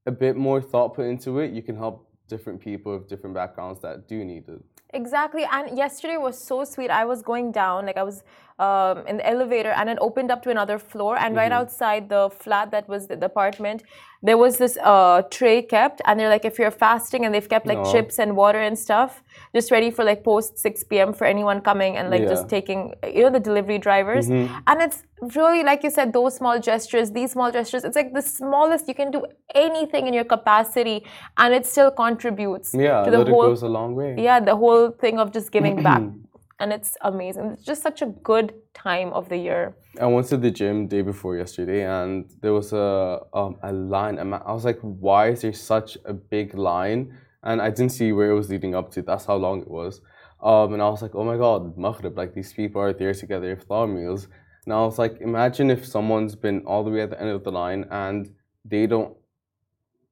a 0.05 0.11
bit 0.11 0.35
more 0.37 0.61
thought 0.61 0.93
put 0.95 1.05
into 1.05 1.39
it, 1.39 1.51
you 1.51 1.61
can 1.61 1.75
help 1.75 2.07
different 2.27 2.59
people 2.61 2.93
of 2.93 3.07
different 3.07 3.33
backgrounds 3.33 3.79
that 3.81 4.07
do 4.07 4.23
need 4.23 4.47
it. 4.47 4.61
Exactly. 4.93 5.45
And 5.51 5.77
yesterday 5.77 6.17
was 6.17 6.39
so 6.41 6.63
sweet. 6.63 6.89
I 6.89 7.05
was 7.05 7.21
going 7.21 7.51
down, 7.51 7.85
like 7.85 7.97
I 7.97 8.03
was 8.03 8.23
um, 8.59 9.05
in 9.05 9.17
the 9.17 9.27
elevator, 9.27 9.69
and 9.69 9.89
it 9.89 9.97
opened 10.01 10.31
up 10.31 10.41
to 10.43 10.49
another 10.49 10.79
floor. 10.79 11.15
And 11.15 11.27
mm-hmm. 11.27 11.37
right 11.37 11.51
outside 11.51 12.09
the 12.09 12.29
flat 12.29 12.71
that 12.71 12.89
was 12.89 13.07
the, 13.07 13.23
apartment, 13.23 13.83
there 14.23 14.37
was 14.37 14.57
this 14.57 14.77
uh, 14.83 15.21
tray 15.29 15.61
kept. 15.61 16.01
And 16.05 16.19
they're 16.19 16.29
like, 16.29 16.45
if 16.45 16.57
you're 16.57 16.71
fasting, 16.71 17.25
and 17.25 17.33
they've 17.33 17.47
kept 17.47 17.67
like 17.67 17.77
no. 17.77 17.91
chips 17.91 18.17
and 18.17 18.35
water 18.35 18.59
and 18.59 18.77
stuff, 18.77 19.23
just 19.53 19.69
ready 19.69 19.91
for 19.91 20.03
like 20.03 20.23
post 20.23 20.57
6 20.57 20.83
p.m. 20.85 21.13
for 21.13 21.25
anyone 21.25 21.61
coming 21.61 21.97
and 21.97 22.09
like 22.09 22.21
yeah. 22.21 22.29
just 22.29 22.49
taking, 22.49 22.93
you 23.05 23.23
know, 23.23 23.29
the 23.29 23.39
delivery 23.39 23.77
drivers. 23.77 24.27
Mm-hmm. 24.27 24.53
And 24.65 24.81
it's 24.81 25.03
really, 25.35 25.63
like 25.63 25.83
you 25.83 25.91
said, 25.91 26.13
those 26.13 26.35
small 26.35 26.59
gestures, 26.59 27.11
these 27.11 27.33
small 27.33 27.51
gestures, 27.51 27.83
it's 27.83 27.95
like 27.95 28.13
the 28.13 28.21
smallest 28.21 28.87
you 28.87 28.95
can 28.95 29.11
do 29.11 29.25
anything 29.53 30.07
in 30.07 30.13
your 30.13 30.23
capacity, 30.23 31.05
and 31.37 31.53
it 31.53 31.65
still 31.65 31.91
contributes 31.91 32.73
yeah, 32.73 33.03
to 33.03 33.11
the 33.11 33.23
whole. 33.23 33.47
goes 33.47 33.61
a 33.61 33.67
long 33.67 33.93
way. 33.95 34.15
Yeah, 34.17 34.39
the 34.39 34.55
whole 34.55 34.91
thing 34.91 35.19
of 35.19 35.31
just 35.31 35.51
giving 35.51 35.83
back. 35.83 36.01
and 36.59 36.73
it's 36.73 36.97
amazing. 37.01 37.51
It's 37.51 37.63
just 37.63 37.81
such 37.83 38.01
a 38.01 38.07
good 38.07 38.53
time 38.73 39.13
of 39.13 39.29
the 39.29 39.37
year. 39.37 39.75
I 39.99 40.07
went 40.07 40.27
to 40.27 40.37
the 40.37 40.51
gym 40.51 40.87
day 40.87 41.01
before 41.01 41.37
yesterday, 41.37 41.83
and 41.85 42.29
there 42.41 42.53
was 42.53 42.73
a 42.73 43.21
um, 43.33 43.57
a 43.63 43.71
line. 43.71 44.17
I 44.19 44.53
was 44.53 44.65
like, 44.65 44.79
"Why 44.81 45.29
is 45.29 45.41
there 45.41 45.53
such 45.53 45.97
a 46.05 46.13
big 46.13 46.55
line?" 46.55 47.17
And 47.43 47.61
I 47.61 47.69
didn't 47.69 47.91
see 47.91 48.11
where 48.11 48.31
it 48.31 48.35
was 48.35 48.49
leading 48.49 48.75
up 48.75 48.91
to. 48.91 49.01
That's 49.01 49.25
how 49.25 49.35
long 49.35 49.61
it 49.61 49.69
was. 49.69 50.01
Um, 50.41 50.73
and 50.73 50.81
I 50.81 50.89
was 50.89 51.01
like, 51.01 51.15
"Oh 51.15 51.23
my 51.23 51.37
God, 51.37 51.77
Maghrib! 51.77 52.17
Like 52.17 52.33
these 52.33 52.53
people 52.53 52.81
are 52.81 52.93
there 52.93 53.13
together 53.13 53.55
iftar 53.55 53.87
meals." 53.91 54.27
And 54.67 54.73
I 54.73 54.81
was 54.81 54.99
like, 54.99 55.21
imagine 55.21 55.71
if 55.71 55.85
someone's 55.85 56.35
been 56.35 56.59
all 56.65 56.83
the 56.83 56.89
way 56.91 56.99
at 56.99 57.09
the 57.11 57.21
end 57.21 57.29
of 57.29 57.45
the 57.45 57.53
line 57.53 57.85
and 57.89 58.29
they 58.65 58.85
don't 58.85 59.15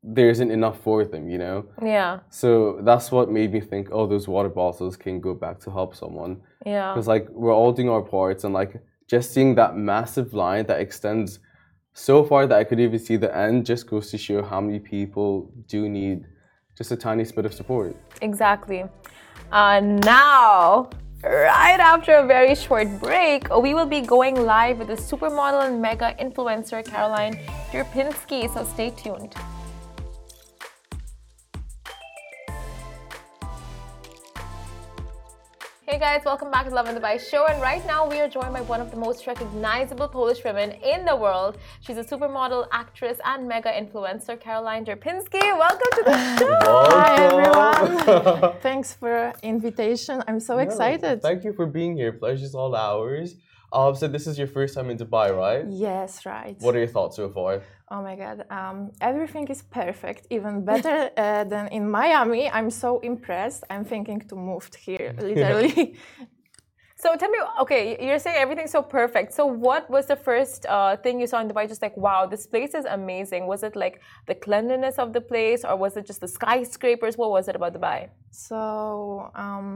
there 0.07 0.29
isn't 0.29 0.51
enough 0.51 0.79
for 0.81 1.03
them, 1.03 1.27
you 1.27 1.37
know? 1.39 1.65
Yeah. 1.81 2.19
So 2.29 2.79
that's 2.83 3.11
what 3.11 3.31
made 3.31 3.51
me 3.51 3.59
think, 3.59 3.89
oh, 3.91 4.05
those 4.05 4.27
water 4.27 4.49
bottles 4.49 4.95
can 4.95 5.19
go 5.19 5.33
back 5.33 5.59
to 5.61 5.71
help 5.71 5.95
someone. 5.95 6.41
Yeah. 6.65 6.93
Because 6.93 7.07
like 7.07 7.27
we're 7.29 7.53
all 7.53 7.71
doing 7.71 7.89
our 7.89 8.03
parts 8.03 8.43
and 8.43 8.53
like 8.53 8.81
just 9.07 9.33
seeing 9.33 9.55
that 9.55 9.75
massive 9.75 10.33
line 10.33 10.65
that 10.67 10.79
extends 10.79 11.39
so 11.93 12.23
far 12.23 12.45
that 12.45 12.57
I 12.57 12.63
could 12.63 12.79
even 12.79 12.99
see 12.99 13.15
the 13.15 13.35
end 13.35 13.65
just 13.65 13.87
goes 13.87 14.11
to 14.11 14.17
show 14.17 14.43
how 14.43 14.61
many 14.61 14.79
people 14.79 15.51
do 15.67 15.89
need 15.89 16.25
just 16.77 16.91
a 16.91 16.97
tiny 16.97 17.23
bit 17.23 17.45
of 17.45 17.53
support. 17.53 17.95
Exactly. 18.21 18.83
Uh, 19.51 19.79
now, 19.79 20.89
right 21.23 21.79
after 21.79 22.15
a 22.15 22.27
very 22.27 22.53
short 22.53 22.99
break, 22.99 23.49
we 23.57 23.73
will 23.73 23.85
be 23.85 24.01
going 24.01 24.35
live 24.35 24.77
with 24.77 24.89
the 24.89 24.95
supermodel 24.95 25.67
and 25.67 25.81
mega 25.81 26.13
influencer 26.19 26.85
Caroline 26.85 27.39
Derpienski. 27.71 28.53
So 28.53 28.65
stay 28.65 28.89
tuned. 28.91 29.33
Hey 35.87 35.99
guys, 35.99 36.21
welcome 36.25 36.49
back 36.49 36.67
to 36.67 36.73
Lovin 36.73 36.95
Dubai 36.95 37.19
show. 37.29 37.45
And 37.45 37.61
right 37.61 37.85
now 37.85 38.09
we 38.09 38.19
are 38.19 38.27
joined 38.27 38.53
by 38.53 38.61
one 38.61 38.81
of 38.81 38.89
the 38.89 38.97
most 38.97 39.27
recognizable 39.27 40.07
Polish 40.07 40.43
women 40.43 40.71
in 40.93 41.05
the 41.05 41.15
world. 41.15 41.59
She's 41.81 41.97
a 41.97 42.03
supermodel, 42.03 42.65
actress, 42.71 43.19
and 43.23 43.47
mega 43.47 43.69
influencer, 43.69 44.39
Caroline 44.39 44.83
Derpienski. 44.83 45.43
Welcome 45.65 45.91
to 45.97 46.03
the 46.03 46.37
show. 46.39 46.57
Hi 46.89 47.13
everyone. 47.29 48.53
Thanks 48.61 48.95
for 48.95 49.31
invitation. 49.43 50.23
I'm 50.27 50.39
so 50.39 50.57
excited. 50.57 51.21
Thank 51.21 51.43
you 51.43 51.53
for 51.53 51.67
being 51.67 51.95
here. 51.95 52.11
Pleasure's 52.13 52.55
all 52.55 52.75
ours. 52.75 53.35
Um, 53.75 53.93
so 53.93 54.07
this 54.07 54.25
is 54.25 54.37
your 54.41 54.47
first 54.47 54.73
time 54.75 54.89
in 54.89 54.97
Dubai, 54.97 55.27
right? 55.35 55.65
Yes, 55.67 56.25
right. 56.25 56.55
What 56.61 56.75
are 56.75 56.79
your 56.79 56.93
thoughts 56.95 57.17
so 57.17 57.27
far? 57.29 57.61
Oh 57.91 58.01
my 58.01 58.15
God, 58.15 58.37
um, 58.49 58.91
everything 59.01 59.45
is 59.49 59.61
perfect, 59.63 60.27
even 60.29 60.63
better 60.63 60.97
uh, 61.17 61.43
than 61.43 61.67
in 61.77 61.83
Miami. 61.89 62.49
I'm 62.49 62.69
so 62.69 62.99
impressed. 62.99 63.65
I'm 63.69 63.83
thinking 63.83 64.21
to 64.29 64.35
move 64.35 64.69
here, 64.87 65.13
literally. 65.29 65.97
so 66.95 67.17
tell 67.17 67.29
me, 67.29 67.39
okay, 67.63 67.83
you're 68.05 68.17
saying 68.25 68.37
everything's 68.37 68.71
so 68.71 68.81
perfect. 68.81 69.33
So 69.33 69.45
what 69.45 69.89
was 69.89 70.05
the 70.05 70.15
first 70.15 70.65
uh, 70.67 70.95
thing 70.95 71.19
you 71.19 71.27
saw 71.27 71.41
in 71.41 71.49
Dubai? 71.49 71.67
Just 71.67 71.81
like, 71.81 71.97
wow, 71.97 72.25
this 72.25 72.47
place 72.47 72.73
is 72.73 72.85
amazing. 72.85 73.45
Was 73.45 73.61
it 73.61 73.75
like 73.75 74.01
the 74.25 74.35
cleanliness 74.35 74.95
of 75.03 75.11
the 75.11 75.21
place, 75.21 75.65
or 75.65 75.75
was 75.75 75.97
it 75.97 76.05
just 76.07 76.21
the 76.21 76.29
skyscrapers? 76.29 77.17
What 77.17 77.29
was 77.29 77.49
it 77.49 77.57
about 77.57 77.73
Dubai? 77.73 78.07
So 78.31 79.29
um, 79.35 79.67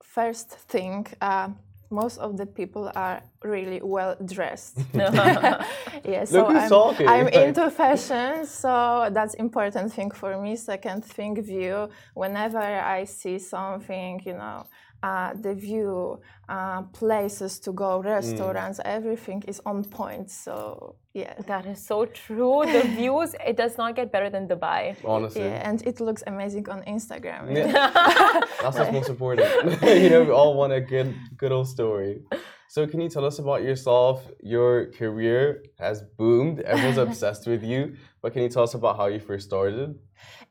first 0.00 0.48
thing. 0.74 1.08
Uh, 1.20 1.48
most 1.92 2.18
of 2.18 2.36
the 2.36 2.46
people 2.46 2.90
are 2.94 3.22
really 3.44 3.80
well 3.82 4.16
dressed. 4.24 4.78
yeah, 4.94 6.24
so 6.24 6.46
I'm, 6.46 7.08
I'm, 7.08 7.28
into 7.28 7.70
fashion, 7.70 8.46
so 8.46 9.08
that's 9.12 9.34
important 9.34 9.92
thing 9.92 10.10
for 10.10 10.40
me. 10.40 10.56
Second 10.56 11.04
thing, 11.04 11.40
view. 11.42 11.88
Whenever 12.14 12.58
I 12.58 13.04
see 13.04 13.38
something, 13.38 14.20
you 14.24 14.32
know, 14.32 14.64
uh, 15.02 15.34
the 15.34 15.54
view, 15.54 16.20
uh, 16.48 16.82
places 16.82 17.58
to 17.60 17.72
go, 17.72 18.00
restaurants, 18.00 18.78
mm. 18.78 18.84
everything 18.84 19.42
is 19.48 19.60
on 19.66 19.84
point. 19.84 20.30
So 20.30 20.96
yeah, 21.12 21.34
that 21.46 21.66
is 21.66 21.84
so 21.84 22.06
true. 22.06 22.62
The 22.64 22.82
views, 22.96 23.34
it 23.46 23.56
does 23.56 23.76
not 23.76 23.96
get 23.96 24.12
better 24.12 24.30
than 24.30 24.48
Dubai. 24.48 24.96
Honestly, 25.04 25.42
yeah, 25.42 25.68
and 25.68 25.82
it 25.86 26.00
looks 26.00 26.22
amazing 26.26 26.68
on 26.68 26.82
Instagram. 26.82 27.54
Yeah. 27.54 27.72
That's 28.62 28.78
what's 28.78 28.92
most 28.92 29.10
important. 29.10 29.48
you 29.82 30.10
know, 30.10 30.24
we 30.24 30.30
all 30.30 30.54
want 30.54 30.72
a 30.72 30.80
good, 30.80 31.14
good 31.36 31.52
old 31.52 31.68
story. 31.68 32.22
So, 32.68 32.86
can 32.86 33.02
you 33.02 33.10
tell 33.10 33.26
us 33.26 33.38
about 33.38 33.62
yourself? 33.62 34.26
Your 34.40 34.86
career 34.92 35.62
has 35.78 36.02
boomed. 36.16 36.60
Everyone's 36.60 36.96
obsessed 36.96 37.46
with 37.46 37.62
you. 37.62 37.96
But 38.22 38.32
can 38.32 38.42
you 38.42 38.48
tell 38.48 38.62
us 38.62 38.72
about 38.72 38.96
how 38.96 39.06
you 39.06 39.20
first 39.20 39.44
started? 39.44 39.98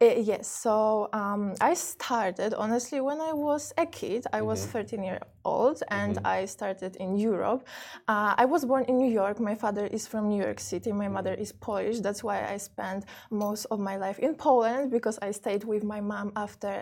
Uh, 0.02 0.06
yes, 0.18 0.48
so 0.48 1.10
um, 1.14 1.54
I 1.62 1.74
started 1.74 2.54
honestly 2.54 3.02
when 3.02 3.22
I 3.22 3.34
was 3.34 3.74
a 3.78 3.86
kid. 3.86 4.26
I 4.34 4.42
was 4.42 4.62
mm-hmm. 4.62 4.72
13 4.72 5.04
years 5.04 5.22
old 5.46 5.84
and 5.90 6.16
mm-hmm. 6.16 6.26
I 6.26 6.46
started 6.46 6.96
in 6.98 7.16
Europe. 7.16 7.68
Uh, 8.08 8.34
I 8.38 8.46
was 8.46 8.66
born 8.66 8.86
in 8.86 8.98
New 8.98 9.10
York. 9.10 9.40
My 9.40 9.56
father 9.56 9.86
is 9.86 10.08
from 10.08 10.30
New 10.30 10.42
York 10.42 10.60
City. 10.60 10.92
My 10.92 11.08
mother 11.08 11.34
is 11.34 11.52
Polish. 11.52 12.00
That's 12.00 12.24
why 12.24 12.46
I 12.46 12.58
spent 12.58 13.06
most 13.30 13.66
of 13.72 13.80
my 13.80 13.98
life 13.98 14.20
in 14.20 14.36
Poland 14.36 14.92
because 14.92 15.18
I 15.22 15.32
stayed 15.32 15.64
with 15.64 15.84
my 15.84 16.02
mom 16.02 16.32
after 16.36 16.82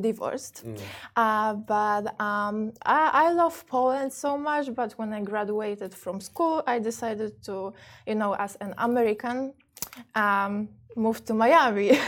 divorced. 0.00 0.64
Mm. 0.64 0.80
Uh, 1.16 1.54
but 1.54 2.20
um, 2.20 2.72
I, 2.84 3.10
I 3.26 3.32
love 3.32 3.66
Poland 3.66 4.12
so 4.12 4.36
much. 4.36 4.74
But 4.74 4.92
when 4.92 5.12
I 5.12 5.22
graduated 5.22 5.94
from 5.94 6.20
school, 6.20 6.62
I 6.66 6.78
decided 6.78 7.42
to, 7.44 7.72
you 8.06 8.14
know, 8.14 8.34
as 8.34 8.56
an 8.60 8.74
American, 8.78 9.54
um, 10.14 10.68
moved 10.96 11.26
to 11.26 11.34
Miami. 11.34 11.98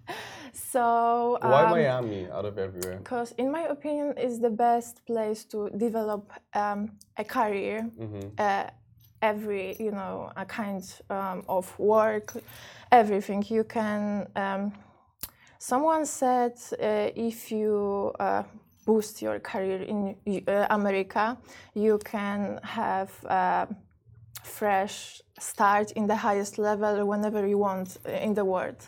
so 0.52 1.38
why 1.40 1.64
um, 1.64 1.70
Miami 1.70 2.28
out 2.30 2.44
of 2.44 2.58
everywhere? 2.58 2.98
Because 2.98 3.32
in 3.32 3.50
my 3.50 3.62
opinion, 3.62 4.16
is 4.16 4.40
the 4.40 4.50
best 4.50 5.04
place 5.06 5.44
to 5.46 5.70
develop 5.70 6.32
um, 6.54 6.92
a 7.16 7.24
career. 7.24 7.90
Mm-hmm. 7.98 8.28
Uh, 8.38 8.64
every 9.20 9.76
you 9.78 9.90
know 9.90 10.30
a 10.36 10.44
kind 10.44 10.84
um, 11.10 11.42
of 11.48 11.78
work, 11.78 12.34
everything 12.92 13.44
you 13.48 13.64
can. 13.64 14.28
Um, 14.36 14.72
someone 15.58 16.06
said 16.06 16.54
uh, 16.72 17.10
if 17.16 17.50
you 17.50 18.12
uh, 18.20 18.42
boost 18.86 19.20
your 19.20 19.38
career 19.40 19.82
in 19.82 20.16
uh, 20.46 20.66
America, 20.70 21.36
you 21.74 21.98
can 21.98 22.60
have 22.62 23.10
uh, 23.26 23.66
fresh 24.48 25.22
start 25.38 25.92
in 25.92 26.06
the 26.06 26.16
highest 26.16 26.58
level 26.58 27.06
whenever 27.06 27.46
you 27.46 27.58
want 27.58 27.88
uh, 28.06 28.10
in 28.26 28.34
the 28.34 28.44
world. 28.44 28.80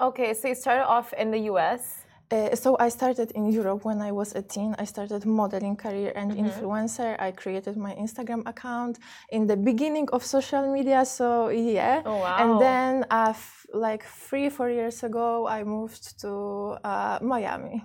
Okay, 0.00 0.34
so 0.34 0.48
you 0.48 0.54
started 0.54 0.86
off 0.86 1.12
in 1.14 1.30
the 1.30 1.40
US. 1.52 1.82
Uh, 2.30 2.54
so 2.54 2.76
I 2.78 2.90
started 2.90 3.30
in 3.32 3.50
Europe 3.50 3.84
when 3.84 4.02
I 4.02 4.12
was 4.12 4.34
a 4.34 4.42
teen. 4.42 4.74
I 4.78 4.84
started 4.84 5.24
modeling 5.24 5.76
career 5.76 6.12
and 6.14 6.30
mm-hmm. 6.30 6.46
influencer. 6.46 7.16
I 7.18 7.30
created 7.32 7.76
my 7.76 7.94
Instagram 7.94 8.46
account 8.46 8.98
in 9.30 9.46
the 9.46 9.56
beginning 9.56 10.08
of 10.12 10.24
social 10.24 10.70
media. 10.70 11.04
So 11.06 11.48
yeah. 11.48 12.02
Oh, 12.04 12.18
wow. 12.18 12.36
And 12.38 12.60
then, 12.60 13.06
uh, 13.10 13.30
f- 13.30 13.66
like 13.72 14.04
three, 14.04 14.50
four 14.50 14.68
years 14.68 15.02
ago, 15.02 15.48
I 15.48 15.64
moved 15.64 16.20
to 16.20 16.76
uh, 16.84 17.18
Miami. 17.22 17.82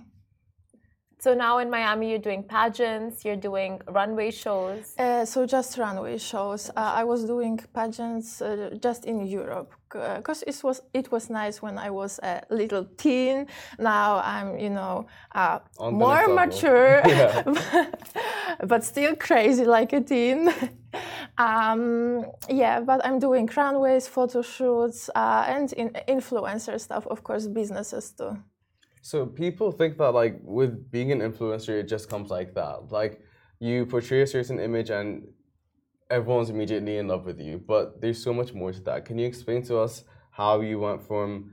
So 1.24 1.32
now 1.32 1.56
in 1.56 1.70
Miami, 1.70 2.10
you're 2.10 2.18
doing 2.18 2.42
pageants, 2.42 3.24
you're 3.24 3.42
doing 3.50 3.80
runway 3.88 4.30
shows. 4.30 4.94
Uh, 4.98 5.24
so 5.24 5.46
just 5.46 5.78
runway 5.78 6.18
shows. 6.18 6.68
Uh, 6.68 6.92
I 7.00 7.04
was 7.04 7.24
doing 7.24 7.58
pageants 7.72 8.42
uh, 8.42 8.76
just 8.78 9.06
in 9.06 9.26
Europe 9.26 9.72
because 9.88 10.42
it 10.42 10.62
was 10.62 10.82
it 10.92 11.10
was 11.10 11.30
nice 11.30 11.62
when 11.62 11.78
I 11.78 11.88
was 11.88 12.20
a 12.22 12.42
little 12.50 12.84
teen. 12.98 13.46
Now 13.78 14.20
I'm 14.22 14.58
you 14.58 14.68
know 14.68 15.06
uh, 15.34 15.60
more 15.80 16.28
mature, 16.28 17.00
but 18.66 18.84
still 18.84 19.16
crazy 19.16 19.64
like 19.64 19.94
a 19.94 20.02
teen. 20.02 20.52
um, 21.38 22.26
yeah, 22.50 22.80
but 22.80 23.00
I'm 23.02 23.18
doing 23.18 23.48
runways, 23.56 24.06
photo 24.06 24.42
shoots, 24.42 25.08
uh, 25.14 25.44
and 25.48 25.72
in 25.72 25.88
influencer 26.06 26.78
stuff, 26.78 27.06
of 27.06 27.24
course, 27.24 27.46
businesses 27.46 28.12
too. 28.12 28.36
So 29.04 29.26
people 29.26 29.70
think 29.70 29.98
that 29.98 30.14
like 30.14 30.40
with 30.42 30.90
being 30.90 31.12
an 31.12 31.20
influencer, 31.20 31.78
it 31.78 31.88
just 31.88 32.08
comes 32.08 32.30
like 32.30 32.54
that. 32.54 32.90
Like 32.90 33.20
you 33.58 33.84
portray 33.84 34.22
a 34.22 34.26
certain 34.26 34.58
image 34.58 34.88
and 34.88 35.28
everyone's 36.08 36.48
immediately 36.48 36.96
in 36.96 37.06
love 37.08 37.26
with 37.26 37.38
you. 37.38 37.58
But 37.58 38.00
there's 38.00 38.24
so 38.24 38.32
much 38.32 38.54
more 38.54 38.72
to 38.72 38.80
that. 38.84 39.04
Can 39.04 39.18
you 39.18 39.26
explain 39.26 39.62
to 39.64 39.76
us 39.76 40.04
how 40.30 40.62
you 40.62 40.78
went 40.78 41.06
from 41.06 41.52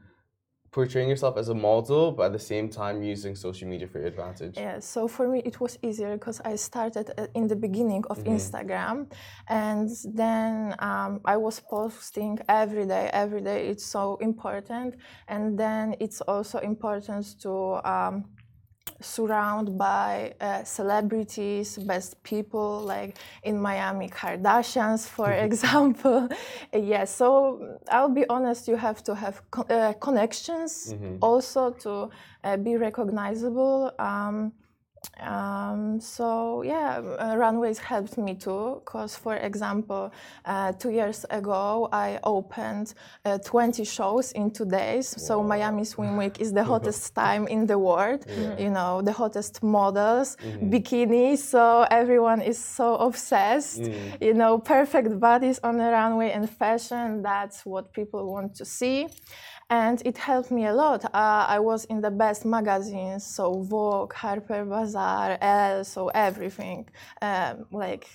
portraying 0.71 1.09
yourself 1.09 1.37
as 1.37 1.49
a 1.49 1.53
model, 1.53 2.11
but 2.11 2.23
at 2.27 2.33
the 2.33 2.39
same 2.39 2.69
time 2.69 3.03
using 3.03 3.35
social 3.35 3.67
media 3.67 3.87
for 3.87 3.99
your 3.99 4.07
advantage? 4.07 4.55
Yeah, 4.55 4.79
so 4.79 5.07
for 5.07 5.27
me 5.27 5.39
it 5.45 5.59
was 5.59 5.77
easier 5.81 6.13
because 6.17 6.39
I 6.45 6.55
started 6.55 7.11
uh, 7.17 7.27
in 7.35 7.47
the 7.47 7.55
beginning 7.55 8.03
of 8.09 8.19
mm-hmm. 8.19 8.35
Instagram, 8.35 9.11
and 9.47 9.89
then 10.05 10.75
um, 10.79 11.19
I 11.25 11.35
was 11.37 11.59
posting 11.59 12.39
every 12.47 12.85
day. 12.85 13.09
Every 13.11 13.41
day, 13.41 13.67
it's 13.67 13.85
so 13.85 14.17
important, 14.21 14.95
and 15.27 15.57
then 15.59 15.95
it's 15.99 16.21
also 16.21 16.59
important 16.59 17.41
to. 17.41 17.51
Um, 17.83 18.25
surrounded 19.01 19.77
by 19.77 20.33
uh, 20.39 20.63
celebrities, 20.63 21.77
best 21.77 22.21
people, 22.23 22.81
like 22.81 23.17
in 23.43 23.59
Miami, 23.59 24.07
Kardashians, 24.09 25.07
for 25.07 25.31
example. 25.31 26.29
yeah, 26.73 27.05
so 27.05 27.79
I'll 27.89 28.09
be 28.09 28.25
honest, 28.29 28.67
you 28.67 28.75
have 28.75 29.03
to 29.03 29.15
have 29.15 29.41
co- 29.51 29.63
uh, 29.63 29.93
connections 29.93 30.93
mm-hmm. 30.93 31.17
also 31.21 31.71
to 31.71 32.09
uh, 32.43 32.57
be 32.57 32.77
recognizable. 32.77 33.91
Um, 33.99 34.53
um, 35.19 35.99
so 35.99 36.61
yeah, 36.63 36.97
uh, 36.97 37.35
runways 37.35 37.77
helped 37.77 38.17
me 38.17 38.35
too. 38.35 38.81
Cause 38.85 39.15
for 39.15 39.35
example, 39.35 40.11
uh, 40.45 40.71
two 40.73 40.89
years 40.89 41.25
ago 41.29 41.89
I 41.91 42.19
opened 42.23 42.93
uh, 43.25 43.37
20 43.39 43.83
shows 43.83 44.31
in 44.31 44.51
two 44.51 44.65
days. 44.65 45.15
Wow. 45.17 45.23
So 45.23 45.43
Miami 45.43 45.83
Swim 45.83 46.17
Week 46.17 46.39
is 46.39 46.53
the 46.53 46.63
hottest 46.71 47.13
time 47.15 47.47
in 47.47 47.65
the 47.67 47.77
world. 47.77 48.25
Yeah. 48.27 48.57
You 48.57 48.69
know, 48.71 49.01
the 49.01 49.11
hottest 49.11 49.61
models, 49.63 50.37
mm-hmm. 50.37 50.69
bikinis. 50.71 51.39
So 51.39 51.85
everyone 51.91 52.41
is 52.41 52.57
so 52.57 52.95
obsessed. 52.95 53.81
Mm. 53.81 54.21
You 54.21 54.33
know, 54.33 54.57
perfect 54.57 55.19
bodies 55.19 55.59
on 55.63 55.77
the 55.77 55.91
runway 55.91 56.31
and 56.31 56.49
fashion. 56.49 57.21
That's 57.21 57.65
what 57.65 57.93
people 57.93 58.31
want 58.31 58.55
to 58.55 58.65
see 58.65 59.07
and 59.71 60.01
it 60.05 60.17
helped 60.17 60.51
me 60.51 60.65
a 60.65 60.73
lot. 60.73 61.05
Uh, 61.05 61.45
I 61.47 61.59
was 61.59 61.85
in 61.85 62.01
the 62.01 62.11
best 62.11 62.45
magazines, 62.45 63.25
so 63.25 63.61
Vogue, 63.61 64.13
Harper 64.13 64.65
Bazaar, 64.65 65.37
Elle, 65.41 65.85
so 65.85 66.09
everything. 66.09 66.89
Um, 67.21 67.65
like 67.71 68.05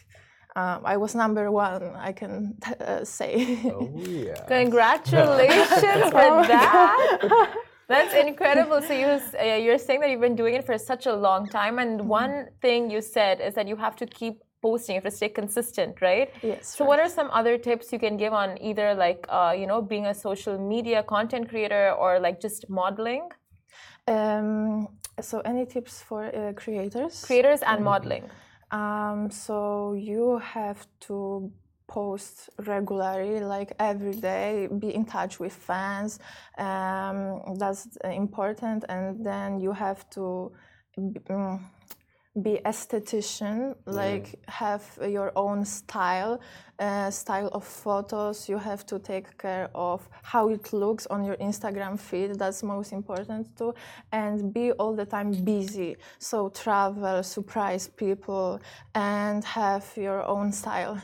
um, 0.55 0.83
I 0.85 0.99
was 0.99 1.15
number 1.15 1.51
one, 1.51 1.83
I 1.97 2.13
can 2.13 2.59
uh, 2.81 3.05
say. 3.05 3.59
Oh 3.65 3.91
yeah! 3.97 4.35
Congratulations 4.49 6.05
for 6.17 6.47
that. 6.53 7.55
That's 7.89 8.15
incredible. 8.15 8.83
So 8.83 8.93
you, 8.93 9.07
uh, 9.07 9.55
you're 9.55 9.79
saying 9.79 10.01
that 10.01 10.11
you've 10.11 10.21
been 10.21 10.37
doing 10.37 10.57
it 10.57 10.67
for 10.67 10.77
such 10.77 11.07
a 11.07 11.15
long 11.15 11.49
time, 11.49 11.79
and 11.79 12.01
mm-hmm. 12.01 12.09
one 12.09 12.49
thing 12.61 12.91
you 12.91 13.01
said 13.01 13.41
is 13.41 13.55
that 13.55 13.67
you 13.67 13.77
have 13.77 13.97
to 13.97 14.07
keep 14.07 14.43
posting, 14.63 14.95
you 14.95 15.01
have 15.01 15.11
to 15.11 15.17
stay 15.17 15.29
consistent, 15.29 16.01
right? 16.01 16.31
Yes. 16.43 16.77
So, 16.77 16.85
right. 16.85 16.89
what 16.89 17.01
are 17.01 17.09
some 17.09 17.31
other 17.33 17.59
tips 17.59 17.93
you 17.93 17.99
can 17.99 18.17
give 18.17 18.33
on 18.33 18.61
either 18.63 18.95
like, 18.95 19.27
uh, 19.29 19.55
you 19.57 19.67
know, 19.67 19.83
being 19.83 20.07
a 20.07 20.15
social 20.15 20.59
media 20.59 21.03
content 21.03 21.49
creator 21.49 21.93
or 21.93 22.19
like 22.21 22.41
just 22.41 22.69
modeling? 22.69 23.29
Um, 24.09 24.89
so, 25.21 25.41
any 25.41 25.67
tips 25.67 26.03
for 26.03 26.25
uh, 26.25 26.53
creators? 26.53 27.25
Creators 27.25 27.63
and 27.63 27.77
mm-hmm. 27.77 27.85
modeling. 27.85 28.25
Um, 28.71 29.31
so, 29.31 29.95
you 29.95 30.39
have 30.39 30.87
to 31.09 31.53
post 31.89 32.51
regularly 32.67 33.41
like 33.41 33.73
every 33.79 34.13
day 34.13 34.69
be 34.79 34.93
in 34.95 35.05
touch 35.05 35.39
with 35.39 35.53
fans 35.53 36.19
um, 36.59 37.41
that's 37.59 37.97
important 38.05 38.85
and 38.89 39.25
then 39.25 39.61
you 39.61 39.73
have 39.73 40.09
to 40.11 40.51
um, 41.31 41.65
be 42.43 42.61
esthetician 42.65 43.75
like 43.87 44.27
mm. 44.27 44.49
have 44.49 44.85
your 45.09 45.33
own 45.37 45.65
style 45.65 46.41
uh, 46.79 47.11
style 47.11 47.49
of 47.53 47.65
photos. 47.65 48.49
You 48.49 48.59
have 48.59 48.85
to 48.87 48.99
take 48.99 49.39
care 49.39 49.71
of 49.75 50.07
how 50.23 50.49
it 50.49 50.73
looks 50.73 51.07
on 51.07 51.25
your 51.25 51.37
instagram 51.37 51.99
feed. 51.99 52.39
That's 52.39 52.63
most 52.63 52.93
important 52.93 53.57
too. 53.57 53.75
And 54.13 54.53
be 54.53 54.73
all 54.73 54.95
the 54.95 55.07
time 55.07 55.33
busy. 55.33 55.97
So 56.19 56.51
travel 56.51 57.23
surprise 57.23 57.89
people 57.89 58.61
and 58.95 59.45
have 59.45 59.87
your 59.97 60.23
own 60.27 60.53
style. 60.53 61.01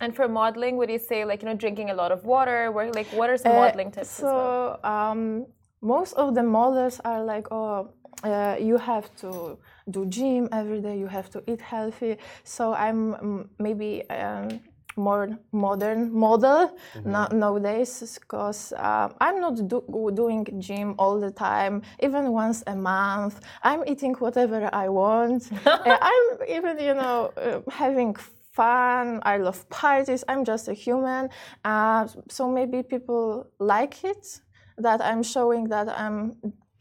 And 0.00 0.14
for 0.14 0.28
modeling 0.28 0.76
would 0.76 0.90
you 0.90 0.98
say 1.00 1.24
like 1.24 1.42
you 1.42 1.48
know 1.48 1.56
drinking 1.56 1.90
a 1.90 1.94
lot 1.94 2.12
of 2.12 2.24
water? 2.24 2.70
Where 2.70 2.92
like 2.92 3.08
what 3.08 3.30
are 3.30 3.36
some 3.36 3.52
uh, 3.52 3.56
modeling 3.56 3.90
tips 3.90 4.10
so 4.10 4.78
well? 4.82 4.92
um, 4.92 5.46
most 5.80 6.12
of 6.14 6.34
the 6.34 6.42
models 6.42 7.00
are 7.04 7.24
like 7.24 7.46
oh 7.50 7.90
uh, 8.24 8.56
you 8.60 8.76
have 8.76 9.14
to 9.16 9.58
do 9.90 10.06
gym 10.06 10.48
every 10.52 10.80
day 10.80 10.98
you 10.98 11.06
have 11.06 11.30
to 11.30 11.42
eat 11.50 11.60
healthy. 11.60 12.16
So 12.44 12.74
i'm 12.74 13.14
mm, 13.14 13.48
maybe 13.58 14.08
um, 14.10 14.60
more 14.96 15.38
modern 15.52 16.12
model 16.12 16.76
mm-hmm. 16.94 17.38
nowadays 17.38 18.18
because 18.20 18.72
uh, 18.72 19.08
i'm 19.20 19.40
not 19.40 19.54
do- 19.68 20.10
doing 20.14 20.44
gym 20.58 20.94
all 20.98 21.20
the 21.20 21.30
time 21.30 21.82
even 22.00 22.32
once 22.32 22.64
a 22.66 22.74
month. 22.74 23.40
I'm 23.62 23.84
eating 23.86 24.14
whatever 24.14 24.68
i 24.72 24.88
want. 24.88 25.50
Uh, 25.66 25.96
i'm 26.00 26.48
even 26.48 26.78
you 26.78 26.94
know 26.94 27.32
uh, 27.36 27.60
having 27.70 28.16
fun. 28.52 29.20
I 29.22 29.36
love 29.36 29.68
parties. 29.70 30.24
I'm 30.28 30.44
just 30.44 30.66
a 30.66 30.74
human. 30.74 31.28
Uh, 31.64 32.08
so 32.28 32.50
maybe 32.50 32.82
people 32.82 33.46
like 33.60 34.02
it 34.02 34.40
that 34.78 35.00
i'm 35.00 35.22
showing 35.22 35.68
that 35.68 35.88
i'm 35.88 36.36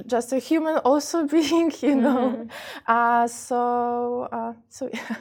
just 0.08 0.34
a 0.34 0.40
human 0.40 0.78
also 0.80 1.26
being, 1.36 1.72
you 1.82 1.96
know. 1.96 2.48
Mm-hmm. 2.48 2.50
Uh, 2.88 3.28
so, 3.28 4.28
uh, 4.32 4.54
so 4.70 4.90
yeah. 4.94 5.16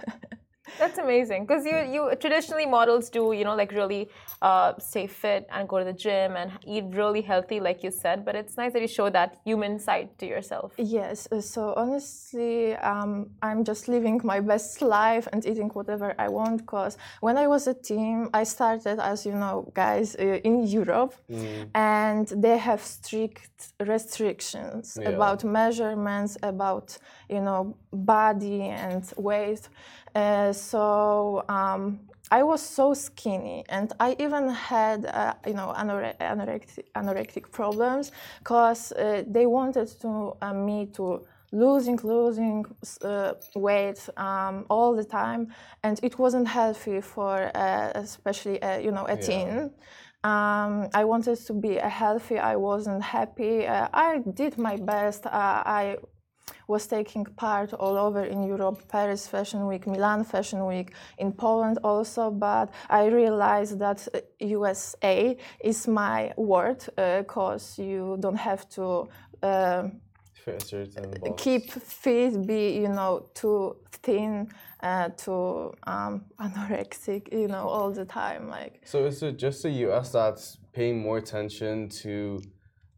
That's 0.79 0.99
amazing 0.99 1.47
because 1.47 1.65
you 1.65 1.77
you 1.95 2.01
traditionally 2.17 2.67
models 2.67 3.09
do 3.11 3.33
you 3.33 3.45
know 3.45 3.55
like 3.55 3.73
really 3.73 4.09
uh, 4.43 4.73
stay 4.79 5.07
fit 5.07 5.47
and 5.51 5.69
go 5.69 5.79
to 5.79 5.85
the 5.85 5.93
gym 5.93 6.37
and 6.37 6.51
eat 6.67 6.85
really 6.91 7.23
healthy 7.23 7.59
like 7.61 7.83
you 7.85 7.91
said 7.91 8.25
but 8.25 8.35
it's 8.35 8.57
nice 8.57 8.73
that 8.73 8.83
you 8.83 8.89
show 8.89 9.09
that 9.11 9.39
human 9.45 9.79
side 9.79 10.09
to 10.19 10.27
yourself. 10.27 10.73
Yes, 10.77 11.29
uh, 11.31 11.41
so 11.41 11.75
honestly 11.77 12.75
um, 12.77 13.31
I'm 13.43 13.65
just 13.65 13.89
living 13.89 14.21
my 14.25 14.41
best 14.41 14.83
life 14.83 15.29
and 15.33 15.45
eating 15.47 15.71
whatever 15.71 16.15
I 16.19 16.29
want 16.29 16.59
because 16.59 16.99
when 17.21 17.37
I 17.37 17.47
was 17.47 17.67
a 17.67 17.75
teen 17.75 18.29
I 18.35 18.45
started 18.45 18.99
as 18.99 19.25
you 19.25 19.35
know 19.35 19.71
guys 19.75 20.17
uh, 20.17 20.49
in 20.49 20.67
Europe 20.67 21.15
mm. 21.31 21.69
and 21.75 22.27
they 22.29 22.59
have 22.59 22.83
strict 22.83 23.73
restrictions 23.81 24.99
yeah. 25.01 25.11
about 25.11 25.45
measurements 25.45 26.37
about 26.43 26.99
you 27.29 27.41
know 27.41 27.77
body 27.93 28.63
and 28.63 29.03
weight 29.17 29.69
uh, 30.17 30.53
so 30.53 31.45
um, 31.49 32.01
I 32.31 32.43
was 32.43 32.63
so 32.63 32.95
skinny, 32.95 33.65
and 33.69 33.93
I 34.01 34.17
even 34.19 34.49
had 34.49 35.07
uh, 35.07 35.35
you 35.47 35.55
know 35.55 35.75
anore- 35.77 36.15
anorectic, 36.21 36.85
anorectic 36.97 37.53
problems 37.53 38.13
because 38.39 38.93
uh, 38.93 39.25
they 39.29 39.47
wanted 39.47 39.89
to 40.01 40.33
uh, 40.41 40.55
me 40.55 40.87
to 40.95 41.27
losing 41.53 41.99
losing 42.03 42.65
uh, 43.03 43.35
weight 43.55 44.09
um, 44.17 44.65
all 44.71 44.97
the 44.97 45.05
time, 45.05 45.49
and 45.83 46.01
it 46.03 46.19
wasn't 46.19 46.49
healthy 46.49 47.01
for 47.03 47.51
uh, 47.55 47.93
especially 47.95 48.59
you 48.83 48.91
know 48.91 49.05
a 49.09 49.17
yeah. 49.17 49.23
teen. 49.27 49.71
Um, 50.25 50.89
I 50.95 51.05
wanted 51.05 51.37
to 51.47 51.53
be 51.53 51.77
healthy. 51.77 52.39
I 52.39 52.57
wasn't 52.57 53.03
happy. 53.03 53.69
I 53.69 54.23
did 54.35 54.59
my 54.59 54.77
best. 54.77 55.27
I 55.27 55.99
was 56.67 56.87
taking 56.87 57.25
part 57.25 57.73
all 57.73 57.97
over 57.97 58.25
in 58.25 58.43
Europe, 58.43 58.89
Paris 58.89 59.27
Fashion 59.27 59.67
Week, 59.67 59.87
Milan 59.87 60.25
Fashion 60.25 60.67
Week, 60.67 60.93
in 61.19 61.33
Poland 61.33 61.79
also, 61.85 62.31
but 62.31 62.71
I 62.89 63.07
realized 63.07 63.79
that 63.79 64.07
USA 64.41 65.31
uh, 65.31 65.35
is 65.61 65.87
my 65.87 66.33
word 66.37 66.85
because 66.97 67.79
uh, 67.79 67.83
you 67.83 68.17
don't 68.21 68.37
have 68.37 68.69
to 68.71 69.09
uh, 69.43 69.89
keep 71.37 71.71
fit, 71.71 72.47
be, 72.47 72.77
you 72.77 72.89
know, 72.89 73.29
too 73.35 73.77
thin, 73.91 74.49
uh, 74.83 75.09
too 75.11 75.73
um, 75.87 76.25
anorexic, 76.39 77.33
you 77.33 77.49
know, 77.49 77.69
all 77.69 77.91
the 77.91 78.05
time. 78.05 78.49
Like. 78.49 78.83
So 78.85 79.07
is 79.07 79.23
it 79.23 79.37
just 79.37 79.63
the 79.63 79.71
US 79.71 80.13
that's 80.13 80.59
paying 80.73 81.01
more 81.01 81.19
attention 81.19 81.89
to 81.89 82.41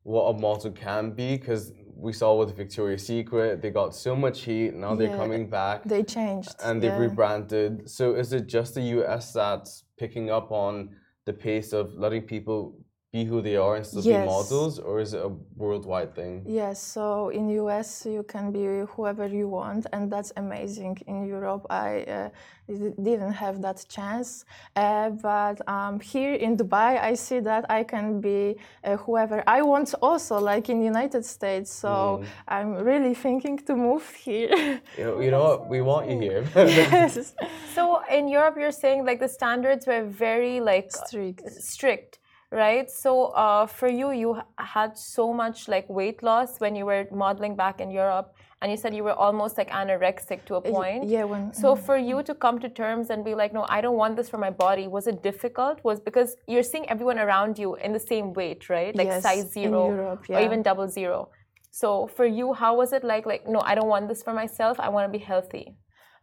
what 0.02 0.24
a 0.24 0.38
model 0.38 0.72
can 0.72 1.12
be? 1.12 1.36
Because 1.36 1.72
we 1.98 2.12
saw 2.12 2.36
with 2.36 2.56
Victoria's 2.56 3.04
Secret, 3.04 3.60
they 3.60 3.70
got 3.70 3.94
so 3.94 4.14
much 4.14 4.42
heat. 4.42 4.72
Now 4.72 4.94
they're 4.94 5.16
coming 5.16 5.50
back. 5.50 5.82
They 5.84 6.04
changed. 6.04 6.54
And 6.62 6.80
they've 6.80 6.92
yeah. 6.92 6.98
rebranded. 6.98 7.90
So 7.90 8.14
is 8.14 8.32
it 8.32 8.46
just 8.46 8.74
the 8.76 8.82
US 8.98 9.32
that's 9.32 9.84
picking 9.98 10.30
up 10.30 10.52
on 10.52 10.90
the 11.24 11.32
pace 11.32 11.72
of 11.72 11.94
letting 11.94 12.22
people 12.22 12.78
be 13.12 13.24
who 13.24 13.40
they 13.40 13.56
are 13.56 13.76
and 13.76 13.86
still 13.86 14.02
yes. 14.02 14.22
be 14.22 14.26
models 14.26 14.78
or 14.78 15.00
is 15.00 15.14
it 15.14 15.22
a 15.24 15.30
worldwide 15.56 16.14
thing? 16.14 16.44
Yes 16.46 16.78
so 16.80 17.30
in 17.30 17.48
us 17.48 18.04
you 18.04 18.22
can 18.22 18.52
be 18.52 18.84
whoever 18.94 19.26
you 19.26 19.48
want 19.48 19.86
and 19.94 20.12
that's 20.12 20.32
amazing. 20.36 20.98
In 21.06 21.26
europe 21.26 21.66
i 21.70 22.02
uh, 22.02 22.28
didn't 22.68 23.32
have 23.32 23.62
that 23.62 23.82
chance 23.88 24.44
uh, 24.76 25.08
but 25.08 25.56
um, 25.66 25.98
here 26.00 26.34
in 26.34 26.54
dubai 26.54 27.00
i 27.00 27.14
see 27.14 27.40
that 27.40 27.64
i 27.70 27.82
can 27.82 28.20
be 28.20 28.56
uh, 28.84 28.96
whoever 28.98 29.42
i 29.46 29.62
want 29.62 29.94
also 30.02 30.38
like 30.38 30.68
in 30.68 30.82
united 30.82 31.24
states. 31.24 31.70
So 31.72 31.88
mm. 31.88 32.26
i'm 32.46 32.74
really 32.74 33.14
thinking 33.14 33.56
to 33.68 33.74
move 33.74 34.06
here. 34.10 34.80
You 34.98 35.04
know, 35.04 35.20
you 35.20 35.30
know 35.30 35.44
what? 35.44 35.68
We 35.68 35.80
want 35.80 36.10
you 36.10 36.18
here. 36.20 36.44
Yes. 36.56 37.34
so 37.74 38.02
in 38.10 38.28
europe 38.28 38.56
you're 38.58 38.78
saying 38.84 39.06
like 39.06 39.18
the 39.18 39.28
standards 39.28 39.86
were 39.86 40.04
very 40.04 40.60
like 40.60 40.92
strict. 40.92 41.50
strict 41.50 42.17
right? 42.50 42.90
So 42.90 43.26
uh, 43.26 43.66
for 43.66 43.88
you 43.88 44.10
you 44.12 44.40
had 44.56 44.96
so 44.96 45.32
much 45.32 45.68
like 45.68 45.88
weight 45.88 46.22
loss 46.22 46.58
when 46.60 46.74
you 46.74 46.86
were 46.86 47.06
modeling 47.10 47.56
back 47.56 47.80
in 47.80 47.90
europe 47.90 48.34
and 48.60 48.70
you 48.70 48.76
said 48.76 48.94
you 48.94 49.04
were 49.04 49.12
almost 49.12 49.56
like 49.56 49.70
anorexic 49.70 50.44
to 50.46 50.56
a 50.56 50.60
point. 50.60 51.04
yeah 51.04 51.24
when, 51.24 51.52
so 51.52 51.74
mm-hmm. 51.74 51.84
for 51.84 51.96
you 51.96 52.22
to 52.22 52.34
come 52.34 52.58
to 52.58 52.68
terms 52.68 53.10
and 53.10 53.24
be 53.24 53.34
like 53.34 53.52
no 53.52 53.64
i 53.68 53.80
don't 53.80 53.96
want 53.96 54.16
this 54.16 54.28
for 54.28 54.38
my 54.38 54.50
body 54.50 54.88
was 54.88 55.06
it 55.06 55.22
difficult? 55.22 55.82
Was 55.84 56.00
because 56.00 56.36
you're 56.46 56.62
seeing 56.62 56.88
everyone 56.88 57.18
around 57.18 57.58
you 57.58 57.76
in 57.76 57.92
the 57.92 58.00
same 58.00 58.32
weight 58.32 58.68
right? 58.68 58.94
Like 58.94 59.08
yes, 59.08 59.22
size 59.22 59.52
zero 59.52 59.88
Europe, 59.88 60.24
yeah. 60.28 60.36
or 60.36 60.40
even 60.40 60.62
double 60.62 60.88
zero. 60.88 61.30
So 61.70 62.06
for 62.06 62.26
you 62.26 62.52
how 62.52 62.76
was 62.76 62.92
it 62.92 63.04
like 63.04 63.26
like 63.26 63.46
no 63.46 63.60
i 63.60 63.74
don't 63.74 63.88
want 63.88 64.08
this 64.08 64.22
for 64.22 64.32
myself. 64.32 64.80
I 64.80 64.88
want 64.88 65.04
to 65.10 65.18
be 65.18 65.24
healthy 65.24 65.74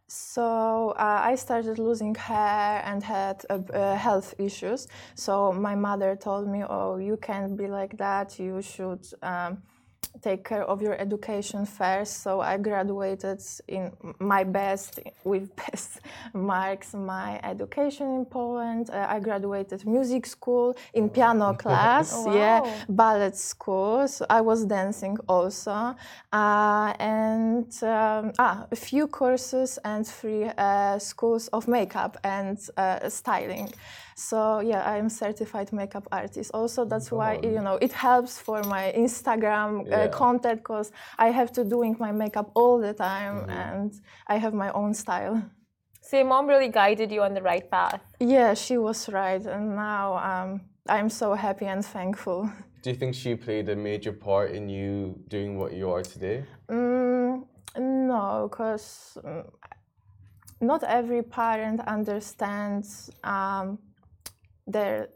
so 0.08 0.90
uh, 0.96 1.20
I 1.24 1.34
started 1.34 1.78
losing 1.78 2.14
hair 2.14 2.82
and 2.84 3.02
had 3.02 3.44
uh, 3.50 3.58
uh, 3.72 3.96
health 3.96 4.34
issues. 4.38 4.86
So 5.14 5.52
my 5.52 5.74
mother 5.74 6.16
told 6.16 6.48
me, 6.48 6.62
"Oh, 6.68 6.96
you 6.98 7.16
can't 7.16 7.56
be 7.56 7.66
like 7.66 7.96
that. 7.98 8.38
You 8.38 8.62
should." 8.62 9.06
Um, 9.22 9.62
take 10.22 10.44
care 10.44 10.64
of 10.64 10.82
your 10.82 10.94
education 11.00 11.66
first. 11.66 12.22
So 12.22 12.40
I 12.40 12.56
graduated 12.56 13.42
in 13.68 13.92
my 14.18 14.44
best, 14.44 15.00
with 15.24 15.54
best 15.64 16.00
marks, 16.32 16.94
my 16.94 17.40
education 17.42 18.06
in 18.16 18.24
Poland. 18.24 18.90
Uh, 18.90 19.06
I 19.08 19.20
graduated 19.20 19.86
music 19.86 20.26
school 20.26 20.76
in 20.94 21.08
piano 21.08 21.54
class, 21.54 22.12
oh, 22.14 22.26
wow. 22.26 22.34
yeah, 22.34 22.84
ballet 22.88 23.32
school. 23.32 24.08
So 24.08 24.26
I 24.28 24.40
was 24.40 24.64
dancing 24.64 25.16
also, 25.28 25.94
uh, 26.32 26.92
and 26.98 27.66
um, 27.82 28.32
ah, 28.38 28.66
a 28.70 28.76
few 28.76 29.06
courses 29.06 29.78
and 29.84 30.06
three 30.06 30.44
uh, 30.44 30.98
schools 30.98 31.48
of 31.48 31.68
makeup 31.68 32.16
and 32.24 32.58
uh, 32.76 33.08
styling. 33.08 33.72
So 34.18 34.60
yeah, 34.60 34.82
I'm 34.90 35.10
certified 35.10 35.74
makeup 35.74 36.08
artist. 36.10 36.50
Also, 36.54 36.86
that's 36.86 37.12
why 37.12 37.38
you 37.42 37.60
know 37.60 37.76
it 37.82 37.92
helps 37.92 38.38
for 38.38 38.62
my 38.62 38.90
Instagram 38.96 39.80
uh, 39.80 39.90
yeah. 39.90 40.08
contact 40.08 40.58
because 40.62 40.90
I 41.18 41.30
have 41.30 41.52
to 41.52 41.64
doing 41.64 41.96
my 42.00 42.12
makeup 42.12 42.50
all 42.54 42.78
the 42.80 42.94
time 42.94 43.40
mm-hmm. 43.40 43.50
and 43.50 43.92
I 44.26 44.38
have 44.38 44.54
my 44.54 44.70
own 44.72 44.94
style. 44.94 45.42
So 46.00 46.16
your 46.16 46.26
mom 46.26 46.46
really 46.46 46.68
guided 46.68 47.12
you 47.12 47.22
on 47.22 47.34
the 47.34 47.42
right 47.42 47.70
path. 47.70 48.00
Yeah, 48.18 48.54
she 48.54 48.78
was 48.78 49.08
right, 49.10 49.44
and 49.44 49.76
now 49.76 50.16
um, 50.16 50.60
I'm 50.88 51.10
so 51.10 51.34
happy 51.34 51.66
and 51.66 51.84
thankful. 51.84 52.50
Do 52.82 52.90
you 52.90 52.96
think 52.96 53.14
she 53.14 53.34
played 53.34 53.68
a 53.68 53.76
major 53.76 54.12
part 54.12 54.52
in 54.52 54.68
you 54.68 55.18
doing 55.28 55.58
what 55.58 55.74
you 55.74 55.90
are 55.90 56.02
today? 56.02 56.44
Mm, 56.70 57.44
no, 57.76 58.48
because 58.48 59.18
mm, 59.22 59.44
not 60.60 60.84
every 60.84 61.22
parent 61.22 61.80
understands 61.80 63.10
um, 63.24 63.78
their 64.66 65.08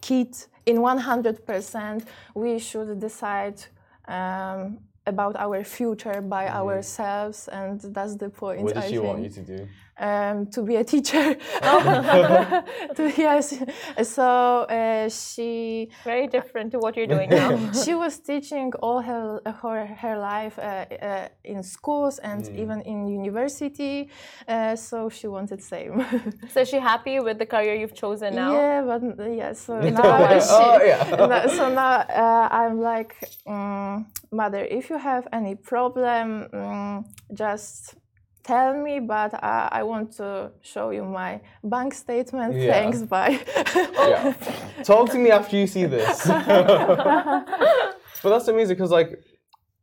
kid 0.00 0.36
in 0.66 0.76
100%. 0.78 2.04
We 2.34 2.58
should 2.58 3.00
decide 3.00 3.62
um, 4.08 4.78
about 5.06 5.36
our 5.36 5.64
future 5.64 6.20
by 6.20 6.46
mm-hmm. 6.46 6.56
ourselves, 6.56 7.48
and 7.48 7.80
that's 7.80 8.16
the 8.16 8.28
point. 8.28 8.62
What 8.62 8.74
does 8.74 8.84
I 8.84 8.88
she 8.88 8.94
think. 8.94 9.06
want 9.06 9.22
you 9.22 9.30
to 9.30 9.42
do? 9.42 9.68
Um, 10.00 10.46
to 10.46 10.62
be 10.62 10.76
a 10.76 10.84
teacher. 10.84 11.34
to, 11.34 13.12
yes. 13.16 13.62
So 14.02 14.62
uh, 14.62 15.08
she 15.08 15.90
very 16.02 16.26
different 16.26 16.72
to 16.72 16.78
what 16.78 16.96
you're 16.96 17.06
doing 17.16 17.30
now. 17.30 17.72
she 17.72 17.94
was 17.94 18.18
teaching 18.18 18.72
all 18.80 19.00
her 19.00 19.40
her, 19.62 19.86
her 19.86 20.18
life 20.18 20.58
uh, 20.58 20.62
uh, 20.62 21.28
in 21.44 21.62
schools 21.62 22.18
and 22.18 22.44
mm. 22.44 22.58
even 22.58 22.80
in 22.82 23.08
university. 23.08 24.08
Uh, 24.48 24.74
so 24.74 25.08
she 25.08 25.26
wanted 25.28 25.62
same. 25.62 26.04
so 26.48 26.64
she 26.64 26.78
happy 26.78 27.20
with 27.20 27.38
the 27.38 27.46
career 27.46 27.74
you've 27.74 27.94
chosen 27.94 28.34
now? 28.34 28.52
Yeah, 28.52 28.82
but 28.82 29.32
yeah. 29.32 29.52
So 29.52 29.80
now 29.80 30.38
she, 30.38 30.46
oh, 30.50 30.80
yeah. 30.82 31.46
so 31.48 31.72
now 31.72 32.00
uh, 32.08 32.48
I'm 32.50 32.80
like, 32.80 33.16
um, 33.46 34.06
mother, 34.32 34.64
if 34.64 34.88
you 34.88 34.98
have 34.98 35.28
any 35.32 35.54
problem, 35.54 36.48
um, 36.52 37.04
just 37.34 37.94
tell 38.50 38.74
me, 38.86 38.94
but 39.00 39.32
uh, 39.34 39.68
I 39.78 39.82
want 39.90 40.08
to 40.20 40.50
show 40.72 40.86
you 40.96 41.04
my 41.04 41.40
bank 41.62 41.90
statement. 41.94 42.50
Yeah. 42.54 42.72
Thanks, 42.72 43.02
bye. 43.02 43.34
yeah. 44.12 44.34
Talk 44.82 45.10
to 45.14 45.18
me 45.24 45.30
after 45.30 45.54
you 45.60 45.66
see 45.74 45.86
this. 45.86 46.26
but 48.22 48.30
that's 48.32 48.48
amazing 48.48 48.76
because, 48.76 48.92
like, 49.00 49.10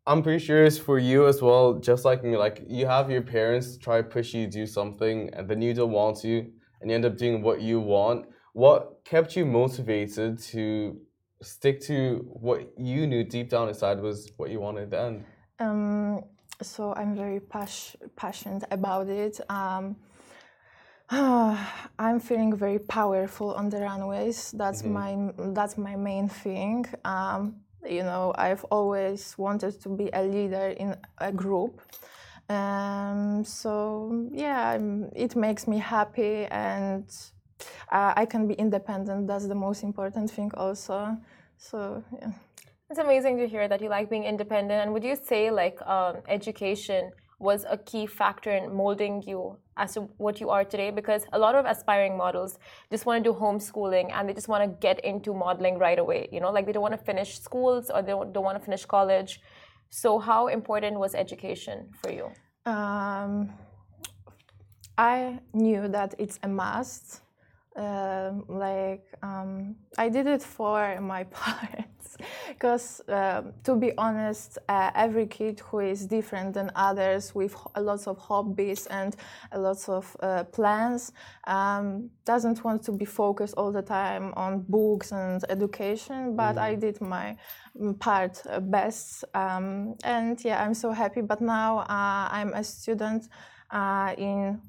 I'm 0.09 0.21
pretty 0.25 0.43
sure 0.47 0.59
it's 0.65 0.77
for 0.77 0.97
you 0.99 1.27
as 1.31 1.41
well, 1.41 1.65
just 1.89 2.03
like 2.09 2.19
me. 2.23 2.35
Like, 2.45 2.57
you 2.67 2.85
have 2.95 3.05
your 3.15 3.25
parents 3.37 3.77
try 3.77 3.97
to 4.01 4.07
push 4.15 4.33
you 4.33 4.45
to 4.45 4.51
do 4.59 4.65
something, 4.65 5.17
and 5.33 5.43
then 5.49 5.61
you 5.61 5.73
don't 5.73 5.95
want 6.01 6.15
to, 6.25 6.33
and 6.79 6.89
you 6.89 6.95
end 6.95 7.05
up 7.05 7.17
doing 7.17 7.41
what 7.41 7.61
you 7.61 7.79
want. 7.79 8.19
What 8.53 8.79
kept 9.05 9.35
you 9.37 9.45
motivated 9.45 10.31
to 10.51 10.97
stick 11.41 11.79
to 11.81 12.25
what 12.47 12.59
you 12.77 13.05
knew 13.11 13.23
deep 13.23 13.49
down 13.49 13.69
inside 13.69 14.01
was 14.01 14.31
what 14.37 14.49
you 14.49 14.59
wanted 14.59 14.89
then? 14.91 15.25
Um, 15.59 16.23
so 16.61 16.93
I'm 16.95 17.15
very 17.15 17.39
pas- 17.39 17.95
passionate 18.15 18.63
about 18.71 19.07
it. 19.07 19.39
Um, 19.49 19.95
I'm 21.09 22.19
feeling 22.19 22.55
very 22.55 22.79
powerful 22.79 23.53
on 23.53 23.69
the 23.69 23.79
runways. 23.79 24.51
That's 24.51 24.81
mm-hmm. 24.81 25.37
my 25.37 25.53
that's 25.53 25.77
my 25.77 25.95
main 25.95 26.27
thing. 26.27 26.85
Um, 27.05 27.61
you 27.87 28.03
know, 28.03 28.33
I've 28.37 28.65
always 28.65 29.37
wanted 29.37 29.81
to 29.81 29.89
be 29.89 30.09
a 30.11 30.23
leader 30.23 30.75
in 30.77 30.95
a 31.19 31.31
group. 31.31 31.81
Um, 32.49 33.43
so 33.45 34.29
yeah, 34.31 34.71
I'm, 34.71 35.09
it 35.15 35.35
makes 35.35 35.67
me 35.67 35.77
happy, 35.77 36.45
and 36.45 37.09
uh, 37.91 38.13
I 38.15 38.25
can 38.25 38.47
be 38.47 38.55
independent. 38.55 39.27
That's 39.27 39.47
the 39.47 39.55
most 39.55 39.83
important 39.83 40.31
thing, 40.31 40.51
also. 40.55 41.17
So 41.57 42.03
yeah. 42.19 42.31
It's 42.89 42.99
amazing 42.99 43.37
to 43.39 43.47
hear 43.47 43.67
that 43.67 43.81
you 43.81 43.89
like 43.89 44.09
being 44.09 44.23
independent. 44.23 44.81
And 44.81 44.93
would 44.93 45.03
you 45.03 45.17
say 45.21 45.51
like 45.51 45.81
um, 45.81 46.17
education 46.29 47.11
was 47.37 47.65
a 47.69 47.77
key 47.77 48.07
factor 48.07 48.49
in 48.49 48.73
molding 48.73 49.21
you 49.23 49.57
as 49.75 49.95
to 49.95 50.01
what 50.17 50.39
you 50.39 50.49
are 50.49 50.63
today? 50.63 50.89
Because 50.89 51.25
a 51.33 51.39
lot 51.39 51.55
of 51.55 51.65
aspiring 51.65 52.15
models 52.15 52.59
just 52.89 53.05
want 53.05 53.21
to 53.23 53.29
do 53.29 53.37
homeschooling 53.37 54.11
and 54.13 54.29
they 54.29 54.33
just 54.33 54.47
want 54.47 54.63
to 54.63 54.69
get 54.79 55.03
into 55.03 55.33
modeling 55.33 55.77
right 55.77 55.99
away. 55.99 56.29
You 56.31 56.39
know, 56.39 56.49
like 56.49 56.65
they 56.65 56.71
don't 56.71 56.81
want 56.81 56.97
to 56.97 57.03
finish 57.03 57.41
schools 57.41 57.91
or 57.93 58.01
they 58.01 58.11
don't, 58.11 58.31
don't 58.31 58.45
want 58.45 58.57
to 58.57 58.63
finish 58.63 58.85
college. 58.85 59.41
So 59.89 60.17
how 60.17 60.47
important 60.47 60.97
was 60.97 61.13
education 61.13 61.89
for 62.01 62.11
you? 62.11 62.31
Um, 62.65 63.53
I 64.97 65.39
knew 65.53 65.89
that 65.89 66.15
it's 66.17 66.39
a 66.41 66.47
must. 66.47 67.21
Uh, 67.77 68.31
like 68.47 69.05
um, 69.21 69.75
I 69.99 70.09
did 70.09 70.25
it 70.25 70.41
for 70.41 70.99
my 70.99 71.23
parents 71.31 71.97
because 72.47 73.01
uh, 73.07 73.43
to 73.63 73.75
be 73.75 73.91
honest, 73.97 74.57
uh, 74.67 74.91
every 74.95 75.27
kid 75.27 75.59
who 75.59 75.79
is 75.79 76.05
different 76.05 76.53
than 76.53 76.71
others 76.75 77.35
with 77.35 77.55
lots 77.77 78.07
of 78.07 78.17
hobbies 78.17 78.87
and 78.87 79.15
lots 79.55 79.89
of 79.89 80.15
uh, 80.21 80.43
plans 80.45 81.11
um, 81.45 82.09
doesn't 82.25 82.63
want 82.63 82.83
to 82.83 82.91
be 82.91 83.05
focused 83.05 83.53
all 83.57 83.71
the 83.71 83.81
time 83.81 84.33
on 84.35 84.65
books 84.67 85.11
and 85.11 85.43
education. 85.49 86.35
But 86.35 86.55
mm. 86.55 86.61
I 86.61 86.75
did 86.75 86.99
my 87.01 87.37
mm, 87.79 87.99
part 87.99 88.41
uh, 88.49 88.59
best, 88.59 89.23
um, 89.33 89.95
and 90.03 90.43
yeah, 90.43 90.63
I'm 90.63 90.73
so 90.73 90.91
happy. 90.91 91.21
But 91.21 91.41
now 91.41 91.79
uh, 91.79 92.27
I'm 92.31 92.53
a 92.53 92.63
student 92.63 93.27
uh, 93.71 94.13
in 94.17 94.61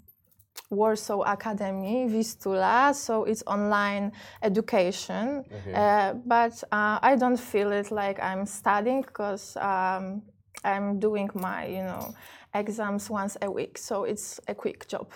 Warsaw 0.71 1.23
Academy, 1.23 2.07
Vistula, 2.09 2.93
so 2.95 3.25
it's 3.25 3.43
online 3.47 4.13
education. 4.43 5.45
Okay. 5.53 5.75
Uh, 5.75 6.15
but 6.27 6.63
uh, 6.73 6.99
I 7.03 7.17
don't 7.17 7.39
feel 7.41 7.73
it 7.73 7.91
like 7.91 8.21
I'm 8.23 8.45
studying 8.47 9.03
because 9.03 9.57
um, 9.57 10.23
I'm 10.65 10.99
doing 10.99 11.31
my, 11.35 11.67
you 11.67 11.83
know, 11.83 12.15
exams 12.55 13.09
once 13.11 13.37
a 13.43 13.51
week, 13.51 13.79
so 13.79 14.05
it's 14.05 14.41
a 14.49 14.55
quick 14.55 14.87
job. 14.89 15.11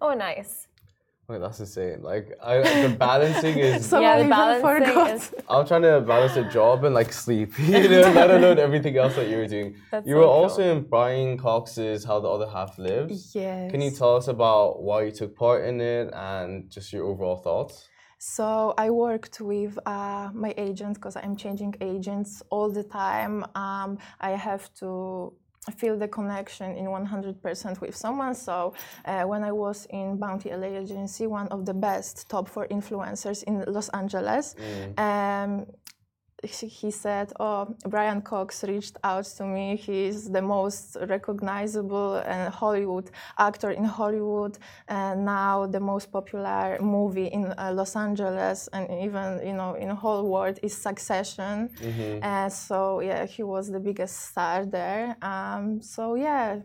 Oh, 0.00 0.14
nice. 0.14 0.68
Wait, 1.28 1.40
that's 1.40 1.58
insane. 1.58 2.02
Like 2.02 2.38
I, 2.40 2.58
the 2.86 2.94
balancing 2.96 3.58
is. 3.58 3.90
yeah, 3.92 4.22
the 4.22 4.28
balancing 4.28 5.16
is. 5.16 5.34
I'm 5.48 5.66
trying 5.66 5.82
to 5.82 6.00
balance 6.00 6.36
a 6.36 6.44
job 6.44 6.84
and 6.84 6.94
like 6.94 7.12
sleep, 7.12 7.58
you 7.58 7.88
know, 7.88 8.12
let 8.12 8.30
alone 8.30 8.60
everything 8.60 8.96
else 8.96 9.16
that 9.16 9.28
you 9.28 9.38
were 9.38 9.48
doing. 9.48 9.74
That's 9.90 10.06
you 10.06 10.14
so 10.14 10.18
were 10.20 10.24
also 10.24 10.62
in 10.62 10.82
Brian 10.82 11.36
Cox's 11.36 12.04
"How 12.04 12.20
the 12.20 12.28
Other 12.28 12.46
Half 12.46 12.78
Lives." 12.78 13.34
Yes. 13.34 13.72
Can 13.72 13.80
you 13.80 13.90
tell 13.90 14.16
us 14.16 14.28
about 14.28 14.82
why 14.82 15.02
you 15.02 15.10
took 15.10 15.34
part 15.34 15.64
in 15.64 15.80
it 15.80 16.10
and 16.14 16.70
just 16.70 16.92
your 16.92 17.04
overall 17.04 17.38
thoughts? 17.38 17.88
So 18.18 18.72
I 18.78 18.90
worked 18.90 19.40
with 19.40 19.78
uh, 19.84 20.30
my 20.32 20.54
agent 20.56 20.94
because 20.94 21.16
I'm 21.16 21.36
changing 21.36 21.74
agents 21.80 22.40
all 22.50 22.70
the 22.70 22.84
time. 22.84 23.44
Um, 23.56 23.98
I 24.20 24.30
have 24.30 24.72
to 24.74 25.32
feel 25.72 25.98
the 25.98 26.08
connection 26.08 26.76
in 26.76 26.86
100% 26.86 27.80
with 27.80 27.96
someone. 27.96 28.34
So 28.34 28.74
uh, 29.04 29.22
when 29.24 29.42
I 29.44 29.52
was 29.52 29.86
in 29.90 30.16
Bounty 30.16 30.50
LA 30.50 30.78
agency, 30.78 31.26
one 31.26 31.48
of 31.48 31.66
the 31.66 31.74
best 31.74 32.28
top 32.28 32.48
four 32.48 32.66
influencers 32.68 33.42
in 33.44 33.64
Los 33.66 33.88
Angeles, 33.90 34.54
mm. 34.54 34.98
um, 34.98 35.66
he 36.42 36.90
said, 36.90 37.32
"Oh, 37.40 37.74
Brian 37.86 38.20
Cox 38.20 38.62
reached 38.64 38.96
out 39.02 39.24
to 39.36 39.44
me. 39.44 39.76
He's 39.76 40.30
the 40.30 40.42
most 40.42 40.96
recognizable 41.08 42.16
and 42.16 42.52
Hollywood 42.52 43.10
actor 43.38 43.70
in 43.70 43.84
Hollywood, 43.84 44.58
and 44.88 45.24
now 45.24 45.66
the 45.66 45.80
most 45.80 46.12
popular 46.12 46.78
movie 46.80 47.28
in 47.28 47.54
uh, 47.56 47.72
Los 47.72 47.96
Angeles, 47.96 48.68
and 48.72 48.86
even 49.02 49.46
you 49.46 49.54
know 49.54 49.74
in 49.74 49.88
the 49.88 49.94
whole 49.94 50.28
world 50.28 50.58
is 50.62 50.76
Succession. 50.76 51.70
Mm-hmm. 51.80 52.22
And 52.22 52.52
so 52.52 53.00
yeah, 53.00 53.24
he 53.24 53.42
was 53.42 53.70
the 53.70 53.80
biggest 53.80 54.16
star 54.30 54.66
there. 54.66 55.16
Um, 55.22 55.80
so 55.82 56.14
yeah." 56.14 56.60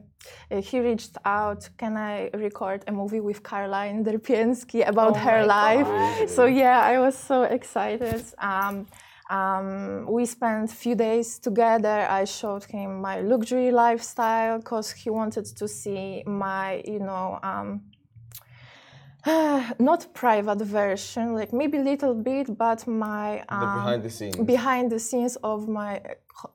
He 0.52 0.80
reached 0.80 1.18
out, 1.26 1.68
can 1.80 1.98
I 1.98 2.30
record 2.36 2.84
a 2.86 2.92
movie 2.92 3.22
with 3.22 3.42
Caroline 3.42 4.06
Derpienski 4.06 4.88
about 4.88 5.16
oh 5.16 5.20
her 5.20 5.44
life? 5.48 5.88
God. 5.88 6.30
So 6.30 6.46
yeah, 6.46 6.80
I 6.80 7.00
was 7.00 7.18
so 7.18 7.42
excited. 7.42 8.24
Um, 8.38 8.86
um, 9.32 10.06
we 10.08 10.26
spent 10.26 10.72
a 10.72 10.76
few 10.76 10.96
days 10.96 11.40
together. 11.40 12.06
I 12.10 12.26
showed 12.26 12.66
him 12.66 13.02
my 13.02 13.22
luxury 13.22 13.72
lifestyle 13.72 14.58
because 14.58 14.92
he 14.92 15.10
wanted 15.10 15.46
to 15.46 15.68
see 15.68 16.24
my, 16.26 16.84
you 16.86 17.00
know, 17.00 17.40
um, 17.42 17.82
not 19.80 20.14
private 20.14 20.62
version, 20.62 21.34
like 21.34 21.54
maybe 21.54 21.78
a 21.78 21.82
little 21.82 22.14
bit, 22.14 22.58
but 22.58 22.86
my 22.88 23.44
um, 23.50 23.60
behind 23.60 24.04
the 24.04 24.10
scenes 24.10 24.38
behind 24.38 24.92
the 24.92 25.00
scenes 25.00 25.38
of 25.44 25.68
my 25.68 26.02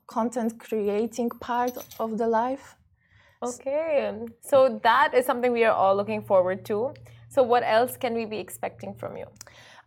content 0.05 0.59
creating 0.59 1.29
part 1.29 1.77
of 1.99 2.17
the 2.17 2.27
life. 2.27 2.75
Okay, 3.41 4.13
so 4.41 4.79
that 4.83 5.13
is 5.13 5.25
something 5.25 5.51
we 5.51 5.63
are 5.63 5.73
all 5.73 5.95
looking 5.95 6.21
forward 6.21 6.65
to. 6.65 6.93
So, 7.29 7.43
what 7.43 7.63
else 7.63 7.95
can 7.97 8.13
we 8.13 8.25
be 8.25 8.39
expecting 8.39 8.93
from 8.93 9.15
you? 9.15 9.27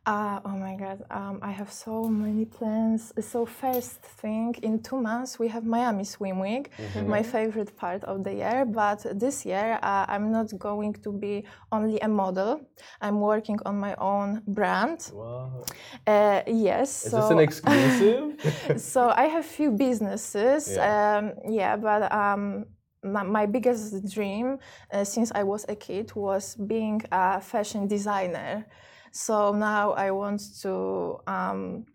Uh, 0.06 0.40
oh 0.46 0.56
my 0.56 0.76
God, 0.76 1.04
um, 1.10 1.38
I 1.42 1.50
have 1.50 1.70
so 1.70 2.04
many 2.04 2.46
plans. 2.46 3.12
So 3.20 3.44
first 3.44 4.00
thing, 4.00 4.54
in 4.62 4.82
two 4.82 4.98
months 4.98 5.38
we 5.38 5.46
have 5.48 5.66
Miami 5.66 6.04
Swim 6.04 6.38
Week, 6.40 6.70
mm-hmm. 6.78 7.08
my 7.08 7.22
favorite 7.22 7.76
part 7.76 8.02
of 8.04 8.24
the 8.24 8.32
year. 8.32 8.64
But 8.64 9.04
this 9.20 9.44
year 9.44 9.78
uh, 9.82 10.06
I'm 10.08 10.32
not 10.32 10.58
going 10.58 10.94
to 11.04 11.12
be 11.12 11.44
only 11.70 12.00
a 12.00 12.08
model. 12.08 12.62
I'm 13.02 13.20
working 13.20 13.58
on 13.66 13.78
my 13.78 13.94
own 13.96 14.42
brand. 14.46 15.10
Wow. 15.12 15.64
Uh, 16.06 16.42
yes. 16.46 17.04
Is 17.04 17.10
so, 17.10 17.20
this 17.20 17.30
an 17.30 17.38
exclusive? 17.38 18.80
so 18.80 19.12
I 19.14 19.24
have 19.24 19.44
few 19.44 19.70
businesses. 19.70 20.72
Yeah, 20.72 21.18
um, 21.18 21.52
yeah 21.52 21.76
but. 21.76 22.10
Um, 22.10 22.66
my 23.02 23.46
biggest 23.46 24.12
dream 24.12 24.58
uh, 24.92 25.04
since 25.04 25.32
I 25.34 25.42
was 25.42 25.64
a 25.70 25.74
kid 25.74 26.14
was 26.14 26.54
being 26.56 27.00
a 27.10 27.40
fashion 27.40 27.86
designer. 27.86 28.66
So 29.10 29.52
now 29.52 29.92
I 29.92 30.10
want 30.10 30.40
to 30.62 31.20
um, 31.26 31.86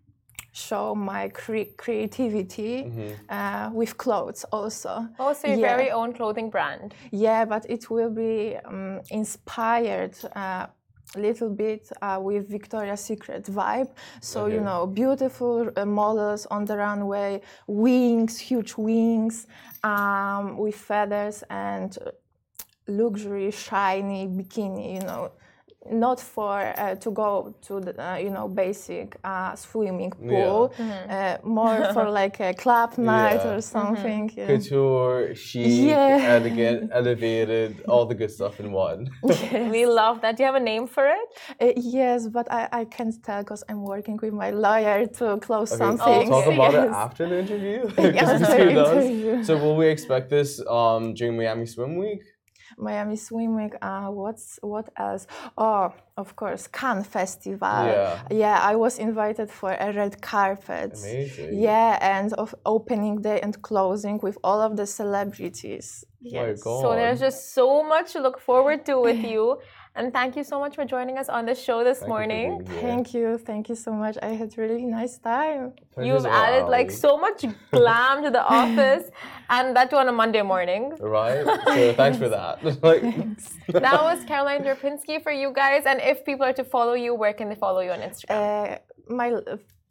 show 0.51 0.95
my 0.95 1.29
cre- 1.29 1.73
creativity 1.77 2.83
mm-hmm. 2.83 3.13
uh, 3.29 3.69
with 3.71 3.97
clothes 3.97 4.45
also. 4.51 5.07
Also, 5.19 5.47
your 5.47 5.57
yeah. 5.57 5.75
very 5.75 5.91
own 5.91 6.13
clothing 6.13 6.49
brand. 6.49 6.93
Yeah, 7.11 7.45
but 7.45 7.65
it 7.69 7.89
will 7.89 8.09
be 8.09 8.57
um, 8.65 9.01
inspired. 9.11 10.15
Uh, 10.35 10.67
a 11.15 11.19
little 11.19 11.49
bit 11.49 11.89
uh, 12.01 12.19
with 12.21 12.49
Victoria's 12.49 12.99
Secret 12.99 13.45
vibe. 13.45 13.89
So, 14.19 14.45
okay. 14.45 14.55
you 14.55 14.59
know, 14.59 14.85
beautiful 14.85 15.71
uh, 15.77 15.85
models 15.85 16.45
on 16.47 16.65
the 16.65 16.75
runway, 16.75 17.41
wings, 17.67 18.37
huge 18.37 18.75
wings 18.75 19.47
um, 19.83 20.57
with 20.57 20.75
feathers 20.75 21.43
and 21.49 21.97
luxury, 22.87 23.51
shiny 23.51 24.27
bikini, 24.27 24.95
you 24.95 25.01
know 25.01 25.31
not 25.91 26.19
for 26.19 26.73
uh, 26.77 26.95
to 26.95 27.11
go 27.11 27.53
to 27.61 27.79
the 27.79 27.93
uh, 28.03 28.17
you 28.17 28.29
know 28.29 28.47
basic 28.47 29.17
uh, 29.23 29.55
swimming 29.55 30.11
pool, 30.11 30.73
yeah. 30.77 31.37
mm-hmm. 31.37 31.49
more 31.49 31.93
for 31.93 32.09
like 32.21 32.39
a 32.39 32.53
club 32.53 32.97
night 32.97 33.41
yeah. 33.43 33.53
or 33.53 33.61
something. 33.61 34.29
Mm-hmm. 34.29 34.39
Yeah. 34.39 34.47
Couture, 34.47 35.35
chic, 35.35 35.89
yeah. 35.89 36.35
elegant, 36.37 36.91
elevated, 36.93 37.83
all 37.87 38.05
the 38.05 38.15
good 38.15 38.31
stuff 38.31 38.59
in 38.59 38.71
one. 38.71 39.09
Yes. 39.23 39.71
we 39.71 39.85
love 39.85 40.21
that. 40.21 40.37
Do 40.37 40.43
you 40.43 40.47
have 40.47 40.55
a 40.55 40.59
name 40.59 40.87
for 40.87 41.05
it? 41.05 41.27
Uh, 41.61 41.73
yes, 41.77 42.27
but 42.27 42.51
I, 42.51 42.67
I 42.71 42.85
can't 42.85 43.15
tell 43.23 43.41
because 43.43 43.63
I'm 43.69 43.83
working 43.83 44.17
with 44.21 44.33
my 44.33 44.51
lawyer 44.51 45.05
to 45.05 45.37
close 45.37 45.71
okay. 45.71 45.79
something. 45.79 46.33
I'll 46.33 46.43
talk 46.43 46.53
about 46.53 46.73
yes. 46.79 46.87
it 46.87 46.91
after 46.91 47.29
the 47.29 47.39
interview. 47.39 47.87
after 47.97 48.69
interview. 48.69 49.43
So 49.43 49.57
will 49.57 49.75
we 49.75 49.87
expect 49.87 50.29
this 50.29 50.61
um, 50.67 51.13
during 51.13 51.37
Miami 51.37 51.65
Swim 51.65 51.97
Week? 51.97 52.23
Miami 52.77 53.15
Swim 53.15 53.55
Week. 53.55 53.73
Uh, 53.81 54.07
what's 54.07 54.59
what 54.61 54.89
else? 54.97 55.27
Oh, 55.57 55.93
of 56.17 56.35
course, 56.35 56.67
Cannes 56.67 57.05
Festival. 57.05 57.85
Yeah. 57.85 58.21
yeah, 58.31 58.59
I 58.61 58.75
was 58.75 58.97
invited 58.99 59.49
for 59.51 59.71
a 59.73 59.91
red 59.93 60.21
carpet. 60.21 60.93
Amazing. 60.93 61.61
Yeah, 61.61 61.97
and 62.01 62.33
of 62.33 62.55
opening 62.65 63.21
day 63.21 63.39
and 63.41 63.61
closing 63.61 64.19
with 64.21 64.37
all 64.43 64.61
of 64.61 64.77
the 64.77 64.87
celebrities. 64.87 66.05
Yes. 66.21 66.63
So 66.63 66.93
there's 66.95 67.19
just 67.19 67.53
so 67.53 67.83
much 67.83 68.13
to 68.13 68.19
look 68.21 68.39
forward 68.39 68.85
to 68.87 68.99
with 68.99 69.23
you. 69.33 69.59
And 69.97 70.11
thank 70.11 70.35
you 70.35 70.43
so 70.43 70.59
much 70.59 70.75
for 70.75 70.83
joining 70.83 71.17
us 71.17 71.29
on 71.29 71.45
the 71.45 71.55
show 71.55 71.81
this 71.83 71.99
thank 71.99 72.09
morning. 72.09 72.49
You 72.57 72.81
thank 72.81 73.13
you. 73.13 73.37
Thank 73.37 73.69
you 73.69 73.75
so 73.75 73.93
much. 73.93 74.17
I 74.21 74.31
had 74.39 74.57
really 74.57 74.83
nice 74.83 75.17
time. 75.17 75.71
You've 75.97 76.25
added 76.25 76.65
like 76.67 76.91
so 76.91 77.15
much 77.17 77.45
glam 77.71 78.21
to 78.23 78.29
the 78.29 78.43
office 78.61 79.09
and 79.49 79.73
that 79.75 79.89
too 79.89 79.95
on 79.95 80.09
a 80.09 80.11
Monday 80.11 80.41
morning. 80.41 80.93
Right. 80.99 81.45
So 81.75 81.93
thanks 81.93 82.17
for 82.17 82.29
that. 82.29 82.61
thanks. 82.81 83.53
that 83.67 84.01
was 84.09 84.23
Caroline 84.25 84.63
Derpienski 84.63 85.23
for 85.23 85.31
you 85.31 85.51
guys. 85.53 85.83
And 85.85 85.99
if 86.01 86.25
people 86.25 86.45
are 86.45 86.53
to 86.53 86.63
follow 86.63 86.93
you, 86.93 87.15
where 87.15 87.33
can 87.33 87.49
they 87.49 87.55
follow 87.55 87.79
you 87.79 87.91
on 87.91 87.99
Instagram? 87.99 88.29
Uh, 88.29 88.77
my 89.07 89.29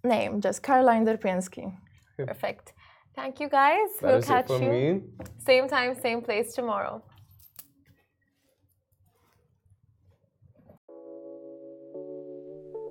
name, 0.03 0.41
just 0.41 0.63
Caroline 0.63 1.05
Derpienski. 1.07 1.73
Perfect. 2.19 2.75
Thank 3.17 3.41
you 3.41 3.49
guys. 3.49 3.89
That 4.01 4.13
we'll 4.13 4.23
catch 4.23 4.51
you. 4.51 4.59
Me. 4.59 5.01
Same 5.39 5.69
time, 5.69 5.95
same 5.95 6.21
place 6.21 6.55
tomorrow. 6.55 7.03